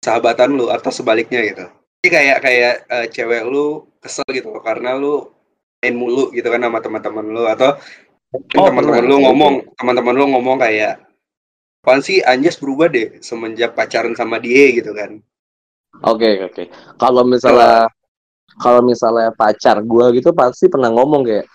[0.00, 1.68] sahabatan lu atau sebaliknya gitu.
[2.00, 5.28] Jadi kayak kayak eh, cewek lu kesel gitu loh karena lu
[5.84, 7.76] main mulu gitu kan sama teman-teman lu atau
[8.56, 11.00] Oh, teman-teman lu ngomong teman-teman lu ngomong kayak
[11.84, 15.20] apaan sih Anjas berubah deh semenjak pacaran sama dia gitu kan.
[16.04, 16.68] Oke oke.
[17.00, 17.88] Kalau misalnya
[18.60, 21.46] kalau misalnya pacar gue gitu pasti pernah ngomong kayak,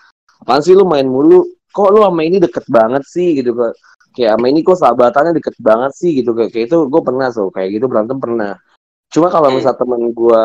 [0.42, 1.44] apaan sih lu main mulu?
[1.72, 3.72] Kok lu sama ini deket banget sih gitu kok?
[4.12, 7.48] Kayak sama ini kok sahabatannya deket banget sih gitu kayak kayak itu gue pernah so
[7.48, 8.60] kayak gitu berantem pernah.
[9.08, 10.42] Cuma kalau misalnya temen gue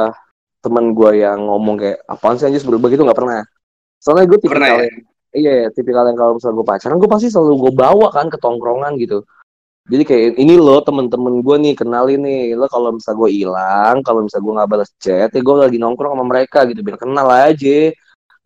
[0.64, 3.44] temen gue yang ngomong kayak apaan sih anjir berubah gitu nggak pernah.
[4.00, 4.86] Soalnya gue Pernah tipikal ya?
[4.88, 4.96] yang
[5.36, 8.96] iya tipikal yang kalau misalnya gue pacaran gue pasti selalu gue bawa kan ke tongkrongan
[8.96, 9.28] gitu.
[9.88, 14.28] Jadi kayak ini lo temen-temen gue nih kenalin nih lo kalau misal gue hilang, kalau
[14.28, 17.96] misal gue nggak balas chat, ya gue lagi nongkrong sama mereka gitu biar kenal aja.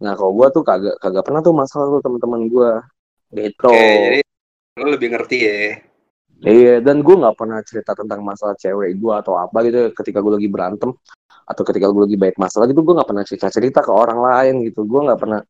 [0.02, 2.72] Nah kalau gue tuh kagak kagak pernah tuh masalah tuh temen-temen gue
[3.38, 3.70] gitu.
[3.70, 4.20] Oke, jadi
[4.82, 5.56] lo lebih ngerti ya.
[6.42, 10.42] Iya dan gue nggak pernah cerita tentang masalah cewek gue atau apa gitu ketika gue
[10.42, 10.90] lagi berantem
[11.46, 14.66] atau ketika gue lagi baik masalah gitu gue nggak pernah cerita cerita ke orang lain
[14.66, 14.84] gitu.
[14.90, 15.42] Gue nggak pernah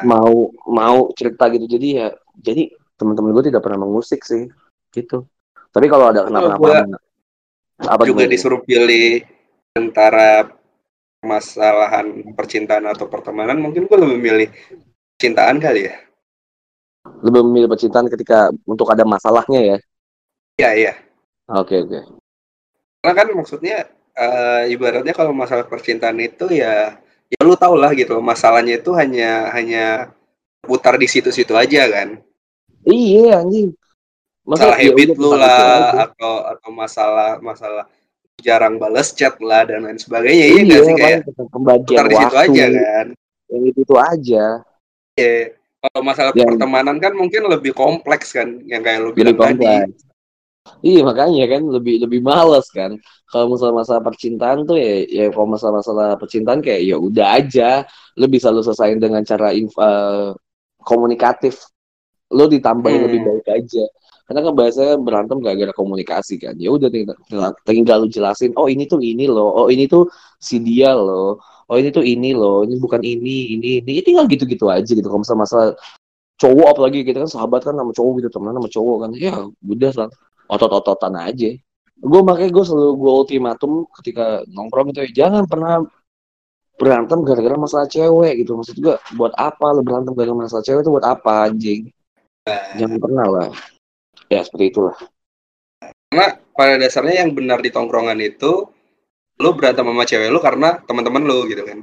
[0.08, 1.68] mau mau cerita gitu.
[1.68, 2.08] Jadi ya
[2.40, 4.48] jadi teman-teman gue tidak pernah mengusik sih
[4.92, 5.28] gitu.
[5.70, 6.88] Tapi kalau ada kenapa-napa
[7.80, 9.24] apa juga disuruh pilih
[9.72, 10.59] antara
[11.20, 14.48] permasalahan percintaan atau pertemanan, mungkin gue lebih milih
[15.20, 15.96] cintaan kali ya.
[17.24, 19.78] lebih memilih percintaan ketika untuk ada masalahnya ya?
[20.60, 20.92] Iya, iya.
[21.48, 22.00] oke oke.
[23.00, 23.76] Karena kan maksudnya
[24.16, 29.48] eh, ibaratnya kalau masalah percintaan itu ya ya lu tau lah gitu masalahnya itu hanya
[29.56, 30.12] hanya
[30.60, 32.20] putar di situ-situ aja kan.
[32.84, 33.72] Iya anjing.
[34.44, 37.84] Masalah ya habit lu lah atau atau masalah masalah
[38.40, 40.34] jarang balas chat lah dan lain sebagainya.
[40.34, 40.94] Iya iya nggak sih?
[40.94, 41.20] Paling kayak
[41.52, 43.06] pembagian di situ aja kan?
[43.50, 44.44] Yang itu itu aja.
[45.16, 45.34] Iya.
[45.80, 49.88] kalau masalah Yang- pertemanan kan mungkin lebih kompleks kan yang kayak lebih bilang tadi.
[50.84, 53.00] iya makanya kan lebih lebih males kan.
[53.32, 57.88] Kalau masalah masalah percintaan tuh ya ya kalau masalah masalah percintaan kayak ya udah aja.
[58.20, 60.30] Lu bisa lu selesain dengan cara eh,
[60.84, 61.64] komunikatif.
[62.30, 63.06] Lu ditambahin Hmm.
[63.08, 63.84] lebih baik aja
[64.30, 66.54] karena kan biasanya berantem gak gara komunikasi kan.
[66.54, 67.18] Ya udah tinggal,
[67.66, 70.06] tinggal, lu jelasin oh ini tuh ini loh oh ini tuh
[70.38, 73.90] si dia loh oh ini tuh ini loh ini bukan ini ini ini.
[73.98, 75.02] Ya tinggal gitu-gitu aja gitu.
[75.02, 75.68] Kalau masalah masalah
[76.38, 79.10] cowok apalagi kita kan sahabat kan sama cowok gitu temenan sama cowok kan.
[79.18, 79.34] Ya
[79.66, 80.08] udah lah
[80.46, 81.50] otot-ototan aja.
[81.98, 85.82] Gue makanya gue selalu gue ultimatum ketika nongkrong itu jangan pernah
[86.78, 88.54] berantem gara-gara masalah cewek gitu.
[88.54, 91.90] Maksud gue buat apa lo berantem gara-gara masalah cewek itu buat apa anjing?
[92.78, 93.50] Jangan pernah lah
[94.30, 94.96] ya seperti itulah.
[96.10, 98.70] Karena pada dasarnya yang benar di tongkrongan itu
[99.40, 101.78] lu berantem sama cewek lu karena teman-teman lu gitu kan.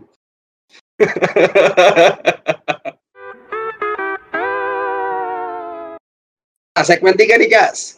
[6.74, 7.98] Nah, segmen tiga nih guys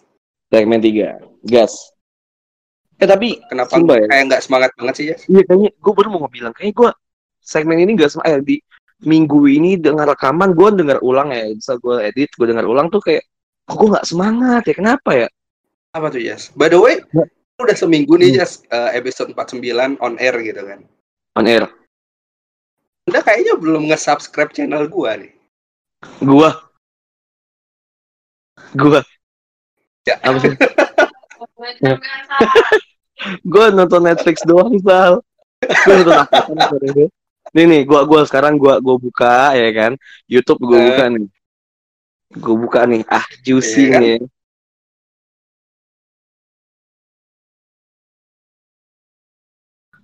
[0.49, 1.21] segmen tiga.
[1.45, 1.93] Gas.
[2.99, 3.79] Eh tapi kenapa?
[3.79, 4.07] Sumpah ya.
[4.11, 5.21] kayak nggak semangat banget sih Jas?
[5.29, 6.89] Iya kayaknya gue baru mau bilang kayak gue
[7.39, 8.59] segmen ini gak eh, di
[9.07, 11.47] minggu ini dengar rekaman gue dengar ulang ya.
[11.55, 13.23] Bisa gue edit gue dengar ulang tuh kayak
[13.69, 14.73] kok gue nggak semangat ya?
[14.73, 15.27] Kenapa ya?
[15.93, 16.49] Apa tuh Jas?
[16.53, 17.25] by the way Ya.
[17.59, 18.37] udah seminggu nih Hmm.
[18.37, 19.61] Jas eh, episode 49
[19.99, 20.81] on air gitu kan?
[21.37, 21.69] On air.
[23.05, 25.31] Udah kayaknya belum nge-subscribe channel gua nih.
[26.19, 26.49] Gue
[28.71, 29.01] gue
[30.03, 30.15] Ya.
[30.19, 30.53] apa sih?
[33.43, 35.19] Gue nonton Netflix doang sal.
[35.59, 36.37] Gue nonton apa?
[37.49, 39.91] Nih nih gue gua sekarang gue gua buka ya kan?
[40.29, 40.85] YouTube gue Eh.
[40.87, 41.25] buka nih
[42.29, 43.01] gue buka nih.
[43.09, 44.01] Ah juicy Iya kan?
[44.05, 44.17] nih.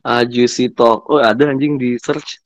[0.05, 1.05] Ah juicy talk.
[1.09, 2.41] Oh ada anjing di search.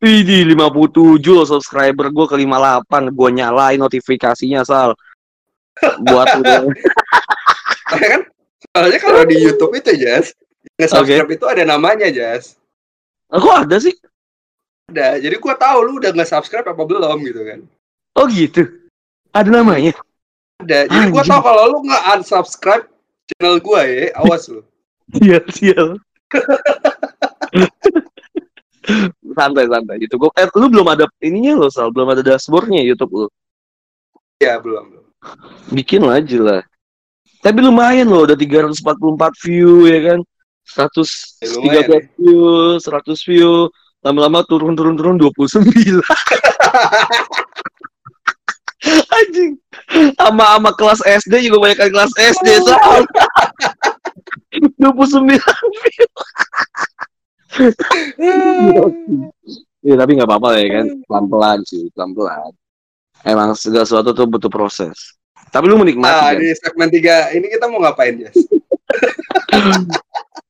[0.00, 4.96] Widih 57 loh subscriber gue ke 58 gue nyalain notifikasinya Sal.
[6.08, 6.64] Buat udah
[7.84, 8.22] Soalnya kan?
[8.72, 10.32] Soalnya kalau di YouTube itu Jas
[10.80, 12.56] nge-subscribe itu ada namanya Jas
[13.28, 13.94] Ah, kok ada sih?
[14.90, 15.20] Ada.
[15.22, 17.60] Jadi gua tahu lu udah nge-subscribe apa belum gitu kan.
[18.18, 18.79] Oh gitu
[19.30, 19.92] ada namanya?
[20.60, 20.86] Ada.
[20.90, 22.86] Jadi gua tahu kalau lu nggak unsubscribe
[23.30, 24.62] channel gua ya awas lu.
[25.18, 25.98] Iya, sial.
[29.34, 29.96] santai santai.
[30.02, 31.90] Itu gue eh, lu belum ada ininya lo sal.
[31.90, 33.28] Belum ada dashboardnya YouTube lu.
[34.40, 35.04] Ya belum belum.
[35.74, 36.62] Bikin lah aja lah.
[37.40, 38.84] Tapi lumayan loh udah 344
[39.44, 40.20] view ya kan?
[40.68, 42.00] 113 Ya, lumayan ya.
[42.16, 42.40] view
[42.78, 43.50] 100 view.
[44.00, 45.60] Lama-lama turun turun turun 29
[49.10, 49.52] anjing.
[50.18, 52.78] Sama sama kelas SD juga banyak kan kelas SD sal
[54.78, 55.38] 29
[59.80, 60.86] Iya tapi nggak apa-apa ya kan?
[61.08, 62.52] Pelan-pelan sih pelan-pelan.
[63.24, 65.16] Emang segala sesuatu tuh butuh proses.
[65.50, 66.38] Tapi lu menikmati nah kan?
[66.38, 68.14] di segmen 3 ini kita mau ngapain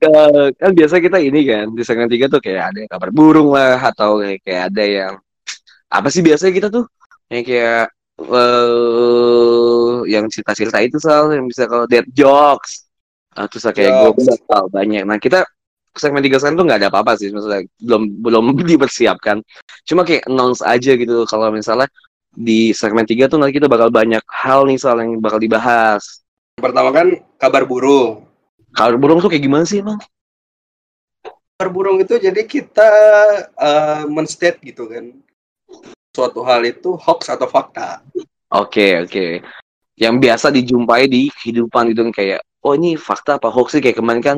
[0.00, 1.76] Eh, kan biasa kita ini kan?
[1.76, 5.12] Di segmen tiga tuh kayak ada yang kabar burung lah atau kayak, kayak ada yang
[5.92, 6.88] apa sih biasanya kita tuh?
[7.28, 7.84] Yang kayak
[8.20, 12.86] eh yang cerita-cerita itu soal yang bisa kalau dead jokes
[13.30, 14.26] Ah, terus kayak gue Jokes.
[14.26, 15.06] bakal banyak.
[15.06, 15.46] Nah kita
[15.94, 18.44] segmen tiga sekarang tuh nggak ada apa-apa sih maksudnya belum belum
[18.74, 19.38] dipersiapkan.
[19.86, 21.86] Cuma kayak announce aja gitu kalau misalnya
[22.30, 26.22] di segmen tiga tuh nanti kita bakal banyak hal nih soal yang bakal dibahas.
[26.58, 27.06] pertama kan
[27.40, 28.26] kabar burung
[28.70, 29.96] Kabar burung tuh kayak gimana sih emang?
[31.56, 32.90] kabar burung itu jadi kita
[33.56, 35.12] eh, menstate gitu kan
[36.10, 38.02] suatu hal itu hoax atau fakta.
[38.50, 39.26] Oke oke.
[40.00, 43.84] yang biasa dijumpai di kehidupan gitu kayak oh ini fakta apa hoax sih?
[43.84, 44.36] Kayak kemarin kan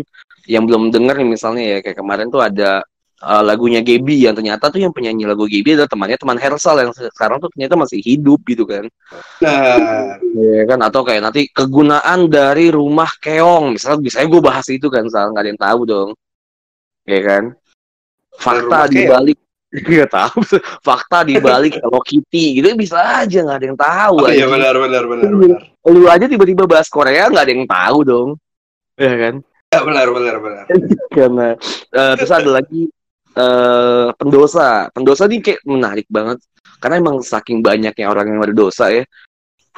[0.50, 2.82] yang belum denger nih misalnya ya kayak kemarin tuh ada
[3.22, 6.90] uh, lagunya Gaby yang ternyata tuh yang penyanyi lagu Gaby adalah temannya teman Hersal yang
[6.90, 8.90] sekarang tuh ternyata masih hidup gitu kan.
[9.38, 10.78] Nah, ya kan?
[10.82, 13.78] Atau kayak nanti kegunaan dari rumah keong.
[13.78, 16.10] Misalnya bisa gue bahas itu kan soal nggak ada yang tahu dong.
[17.06, 17.44] Ya kan?
[18.34, 19.38] Fakta di balik
[19.72, 20.38] nggak tahu.
[20.86, 24.76] Fakta di balik Hello Kitty gitu bisa aja nggak ada yang tahu oh, iya benar
[24.76, 25.60] benar benar benar.
[25.88, 28.28] lu aja tiba-tiba bahas Korea nggak ada yang tahu dong.
[29.00, 29.34] Ya kan?
[29.72, 30.64] Ya, benar benar benar.
[31.16, 31.48] karena
[31.88, 32.92] eh, terus ada lagi
[33.32, 34.92] eh pendosa.
[34.92, 36.44] Pendosa ini kayak menarik banget.
[36.76, 39.08] Karena emang saking banyaknya orang yang berdosa ya.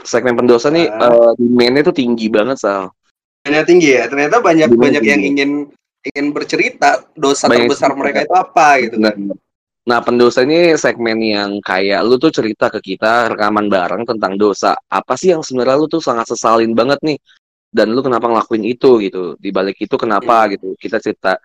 [0.03, 1.15] Segmen pendosa nih Ah.
[1.15, 2.91] eh, demand-nya tuh tinggi banget sal.
[3.47, 4.11] Ternyata tinggi ya.
[4.11, 5.51] Ternyata banyak Tinggi, banyak yang ingin
[6.05, 9.15] ingin bercerita dosa Banyak terbesar mereka itu apa gitu kan.
[9.85, 14.73] Nah, pendosa ini segmen yang kayak lu tuh cerita ke kita rekaman bareng tentang dosa.
[14.89, 17.21] Apa sih yang sebenarnya lu tuh sangat sesalin banget nih?
[17.69, 19.37] Dan lu kenapa ngelakuin itu gitu?
[19.37, 20.57] Di balik itu kenapa Hmm.
[20.57, 20.69] gitu?
[20.81, 21.37] Kita cerita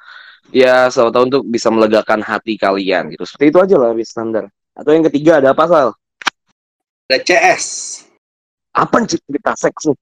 [0.55, 3.27] ya siapa tahu untuk bisa melegakan hati kalian gitu.
[3.27, 4.47] Seperti itu aja lah standar.
[4.71, 5.89] Atau yang ketiga ada apa Sal?
[7.11, 7.65] Ada CS.
[8.71, 9.97] Apa cerita seks nih?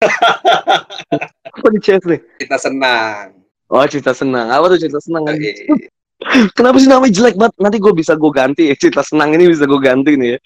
[1.60, 2.20] apa di CS nih?
[2.40, 3.36] Kita senang.
[3.68, 4.48] Oh cerita senang.
[4.48, 5.28] Apa tuh cerita senang?
[5.28, 5.52] Oke.
[6.56, 7.54] Kenapa sih namanya jelek banget?
[7.60, 8.74] Nanti gue bisa gue ganti ya.
[8.82, 10.38] Cerita senang ini bisa gue ganti nih ya.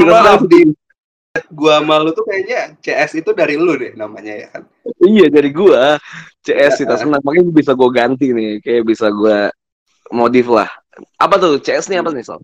[0.00, 0.60] Maaf senang di
[1.54, 4.62] gua malu tuh kayaknya CS itu dari lu deh namanya ya kan.
[4.98, 5.94] Iya dari gua
[6.42, 9.46] CS cerita senang makanya bisa gue ganti nih kayak bisa gue
[10.10, 10.66] modif lah
[11.20, 12.42] apa tuh CS nih apa nih Sol?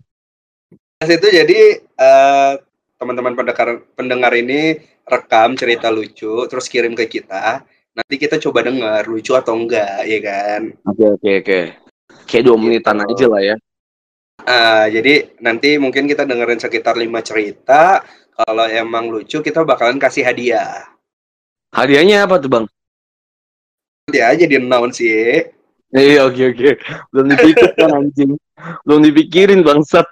[1.03, 2.53] CS itu jadi eh,
[2.97, 7.67] teman-teman pendengar pendengar ini rekam cerita lucu terus kirim ke kita.
[7.97, 10.61] Nanti kita coba dengar lucu atau enggak ya kan.
[10.85, 11.86] Oke oke oke
[12.25, 13.09] kayak dua menitan Gitu.
[13.13, 13.55] aja lah ya
[14.39, 17.99] Ah, jadi nanti mungkin kita dengerin sekitar lima cerita.
[18.31, 20.87] Kalau emang lucu kita bakalan kasih hadiah.
[21.73, 22.65] hadiahnya apa tuh bang?
[24.07, 25.51] Nanti aja di announce ya.
[25.89, 26.69] Iya oke oke
[27.11, 28.31] belum dipikirkan anjing
[28.83, 30.03] belum dipikirin bangsat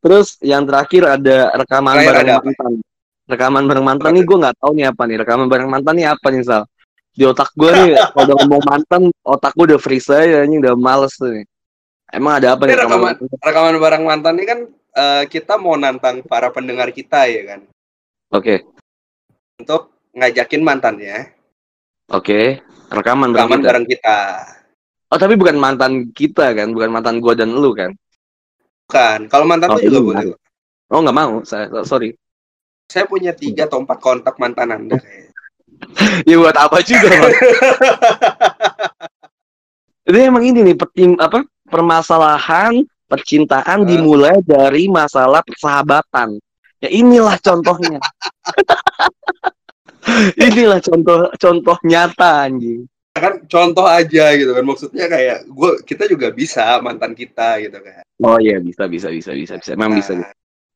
[0.00, 2.44] terus yang terakhir ada rekaman Terakhir bareng ada apa?
[2.48, 2.72] mantan
[3.28, 6.26] rekaman bareng mantan nih gue nggak tahu nih apa nih rekaman bareng mantan nih apa
[6.28, 6.62] nih Sal
[7.12, 10.74] di otak gue nih kalau udah ngomong mantan otak gue udah freeze aja anjing udah
[10.74, 11.44] males nih
[12.10, 14.60] emang ada apa Ini nih rekaman rekaman, rekaman bareng mantan ini kan
[14.94, 17.60] eh, kita mau nantang para pendengar kita ya kan.
[18.30, 18.64] Oke
[19.56, 19.82] Untuk
[20.12, 21.32] ngajakin mantannya
[22.08, 22.40] oke
[22.90, 23.66] rekaman bareng rekaman kita.
[23.68, 24.16] bareng kita.
[25.08, 27.92] Oh tapi bukan mantan kita kan, bukan mantan gua dan lu kan?
[28.86, 29.18] Bukan.
[29.28, 30.24] Kalau mantan Oh, tuh juga ini boleh.
[30.88, 32.12] Oh nggak mau, saya sorry.
[32.86, 34.96] Saya punya tiga atau empat kontak mantan Anda.
[35.00, 35.31] kayaknya.
[36.28, 37.34] Ya buat apa juga bang?
[40.08, 43.88] Itu emang ini nih petim apa permasalahan percintaan Hah?
[43.88, 46.40] dimulai dari masalah persahabatan.
[46.82, 48.02] Ya inilah contohnya.
[50.48, 52.88] inilah contoh contoh nyata anjing.
[53.12, 54.64] kan contoh aja gitu kan.
[54.64, 58.02] Maksudnya kayak gua kita juga bisa mantan kita gitu kan.
[58.24, 59.72] Oh iya bisa bisa bisa bisa bisa.
[59.78, 60.16] Memang bisa.
[60.18, 60.32] Nah,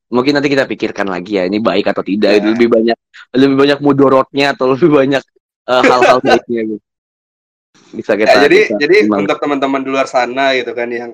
[0.07, 2.39] Mungkin nanti kita pikirkan lagi ya ini baik atau tidak.
[2.39, 2.43] Ya.
[2.43, 2.99] Lebih banyak
[3.35, 5.23] lebih banyak mudorotnya atau lebih banyak
[5.67, 6.85] eh, hal-hal baiknya gitu.
[7.97, 8.31] Bisa kita.
[8.31, 9.19] ya, jadi kita jadi timbang.
[9.27, 11.11] untuk teman-teman di luar sana gitu kan yang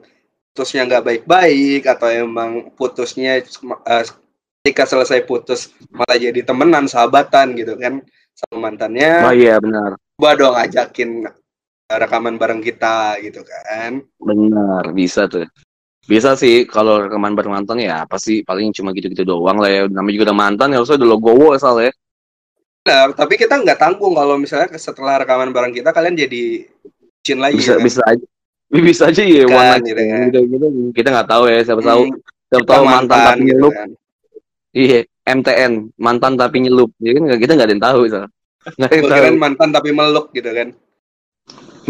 [0.52, 4.04] putusnya nggak baik-baik atau emang putusnya eh,
[4.62, 7.98] ketika selesai putus malah jadi temenan sahabatan gitu kan
[8.36, 9.98] sama mantannya Oh iya benar.
[10.16, 11.26] coba dong ajakin
[11.90, 15.44] rekaman bareng kita gitu kan Benar, bisa tuh.
[16.02, 19.80] Bisa sih kalau rekaman bareng mantan ya apa sih paling cuma gitu-gitu doang lah ya.
[19.86, 21.94] Namanya juga udah mantan ya usah udah logowo asal ya.
[22.82, 26.66] Benar, tapi kita nggak tanggung kalau misalnya setelah rekaman bareng kita kalian jadi
[27.22, 27.86] cin lagi Bisa kan?
[27.86, 28.26] bisa aja.
[28.72, 30.20] Bisa aja ya Kan, gitu kan.
[30.32, 30.66] gitu, gitu.
[30.90, 32.02] Kita nggak tahu ya siapa tahu.
[32.08, 33.72] Hmm, Siapa tahu mantan, tapi gitu nyelup.
[33.72, 33.88] kan.
[34.72, 36.90] Iya, MTN, mantan tapi nyelup.
[36.98, 38.22] Ya kan kita nggak ada yang tahu misal.
[38.80, 39.36] Nggak ada yang tahu.
[39.38, 40.68] mantan tapi meluk gitu kan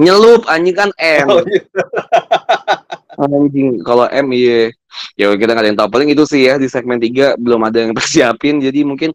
[0.01, 1.29] Nyelup anjing kan M.
[1.29, 1.61] Oh, iya.
[3.21, 4.73] Anjing kalau M iya.
[5.17, 5.89] Ya kita nggak ada yang tahu.
[5.93, 8.61] Paling itu sih ya di segmen 3 belum ada yang persiapin.
[8.61, 9.13] Jadi mungkin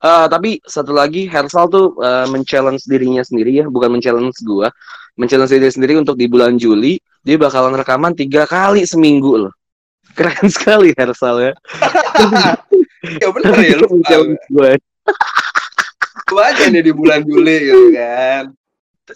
[0.00, 4.70] eh tapi satu lagi Hersal tuh eh, men-challenge dirinya sendiri ya, bukan men-challenge gua.
[5.18, 9.52] Men-challenge diri sendiri untuk di bulan Juli dia bakalan rekaman tiga kali seminggu loh.
[10.14, 11.52] Keren sekali Hersal ya.
[13.18, 14.70] ya bener ya lu Men-challenge gua.
[16.30, 18.54] aja nih di bulan Juli gitu kan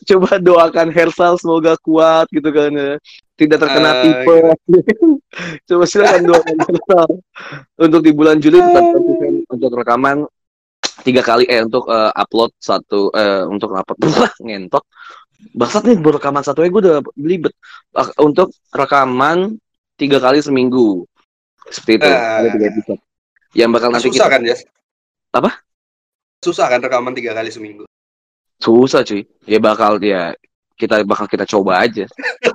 [0.03, 2.99] Coba doakan Hersal semoga kuat gitu kan ya.
[3.35, 4.37] Tidak terkena Ah, tipe.
[5.69, 7.11] Coba silakan doakan Hersal.
[7.79, 10.27] Untuk di bulan Juli tetap konsisten untuk rekaman
[11.03, 14.85] tiga kali eh untuk eh, upload satu eh, untuk upload ngentot.
[15.53, 17.53] Bangsat nih baru rekaman satu gue udah belibet.
[17.93, 19.59] Ah, untuk rekaman
[19.95, 21.05] tiga kali seminggu.
[21.69, 23.01] Seperti itu ada tiga episode.
[23.55, 24.61] Yang bakal nanti susah kita kan Jas
[25.31, 25.51] Apa?
[26.41, 27.89] susah kan rekaman tiga kali seminggu.
[28.61, 29.27] Susah cuy.
[29.45, 30.35] Ya bakal ya
[30.75, 32.07] kita bakal kita coba aja.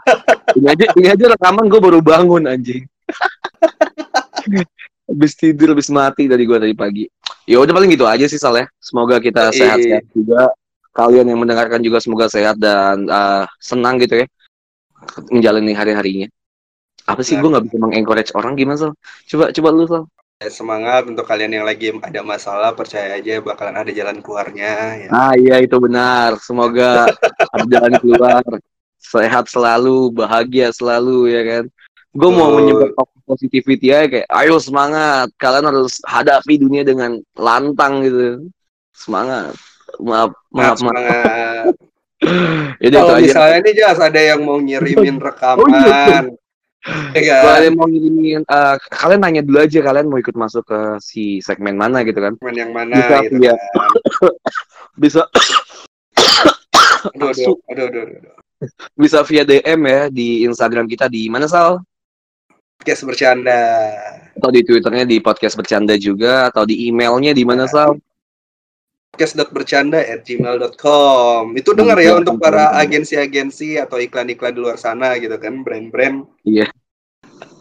[0.58, 2.84] ini aja ini aja rekaman gue baru bangun anjing.
[5.10, 7.06] habis tidur, habis mati dari gue tadi pagi.
[7.50, 8.66] Ya udah paling gitu aja sih Sal ya.
[8.78, 10.54] Semoga kita sehat-sehat juga.
[10.94, 14.26] Kalian yang mendengarkan juga semoga sehat dan uh, senang gitu ya
[15.32, 16.28] menjalani hari-harinya.
[17.08, 17.42] Apa sih Nah.
[17.42, 18.92] gue nggak bisa mengencourage orang gimana Sal?
[19.26, 20.04] Coba coba lu Sal.
[20.40, 24.96] Semangat untuk kalian yang lagi ada masalah, percaya aja bakalan ada jalan keluarnya.
[24.96, 25.10] Ya.
[25.12, 26.40] Ah iya itu benar.
[26.40, 27.12] Semoga
[27.52, 28.40] ada jalan keluar.
[29.04, 31.64] Sehat selalu, bahagia selalu ya kan.
[32.16, 32.96] Gue mau menyebar
[33.28, 35.28] positivity ya kayak ayo semangat.
[35.36, 38.48] Kalian harus hadapi dunia dengan lantang gitu.
[38.96, 39.60] Semangat.
[40.00, 40.76] Maaf, maaf, maaf.
[40.80, 41.76] semangat.
[42.88, 43.28] Itu Kalau aja.
[43.28, 46.32] misalnya nih Jas ada yang mau ngirimin rekaman,
[47.12, 47.56] ya Kalau kan?
[47.60, 51.76] kalian mau ngirimin, eh, kalian nanya dulu aja kalian mau ikut masuk ke si segmen
[51.76, 52.34] mana gitu kan.
[52.40, 53.54] Rekaman yang mana Bisa, gitu iya.
[53.56, 54.32] kan?
[55.02, 55.22] Bisa
[57.16, 58.34] Aduh, aduh, aduh, aduh, aduh.
[58.94, 61.80] bisa via DM ya di Instagram kita di mana Sal?
[62.76, 63.60] Podcast bercanda.
[64.36, 67.96] atau di twitternya di podcast bercanda juga atau di emailnya di mana Sal?
[69.10, 75.34] podcast.bercanda at gmail.com itu dengar ya untuk para agensi-agensi atau iklan-iklan di luar sana gitu
[75.36, 76.70] kan brand-brand Iya.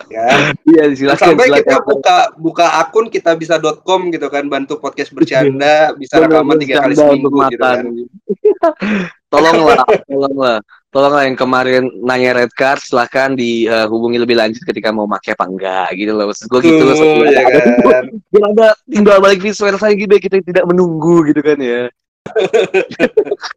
[0.08, 0.28] ya
[0.62, 1.88] Iya silakan sampai kita silakan.
[1.88, 7.28] buka buka akun kita bisa.com gitu kan bantu podcast bercanda bisa rekaman tiga kali seminggu
[7.48, 7.84] gitu kan.
[9.28, 10.58] tolonglah, tolonglah.
[10.88, 15.88] Tolonglah yang kemarin nanya red card silahkan dihubungi lebih lanjut ketika mau pakai apa enggak
[16.00, 16.32] gitu loh.
[16.32, 16.96] Maksud gue gitu loh.
[16.96, 21.60] Tuh, ya kan Biar ada tinggal balik visual saya gitu kita tidak menunggu gitu kan
[21.60, 21.92] ya.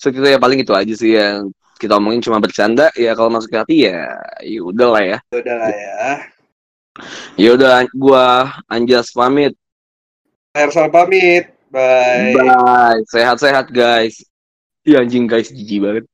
[0.00, 3.52] so kita ya paling itu aja sih yang kita omongin cuma bercanda ya kalau masuk
[3.56, 4.08] hati ya
[4.44, 5.18] ya udah lah ya.
[5.32, 5.96] udah lah ya
[7.38, 9.56] Ya udah gua Anjas pamit.
[10.52, 13.00] Hersal pamit bye Bye.
[13.08, 14.20] Sehat-sehat guys.
[14.86, 16.04] Iya anjing guys jijik banget.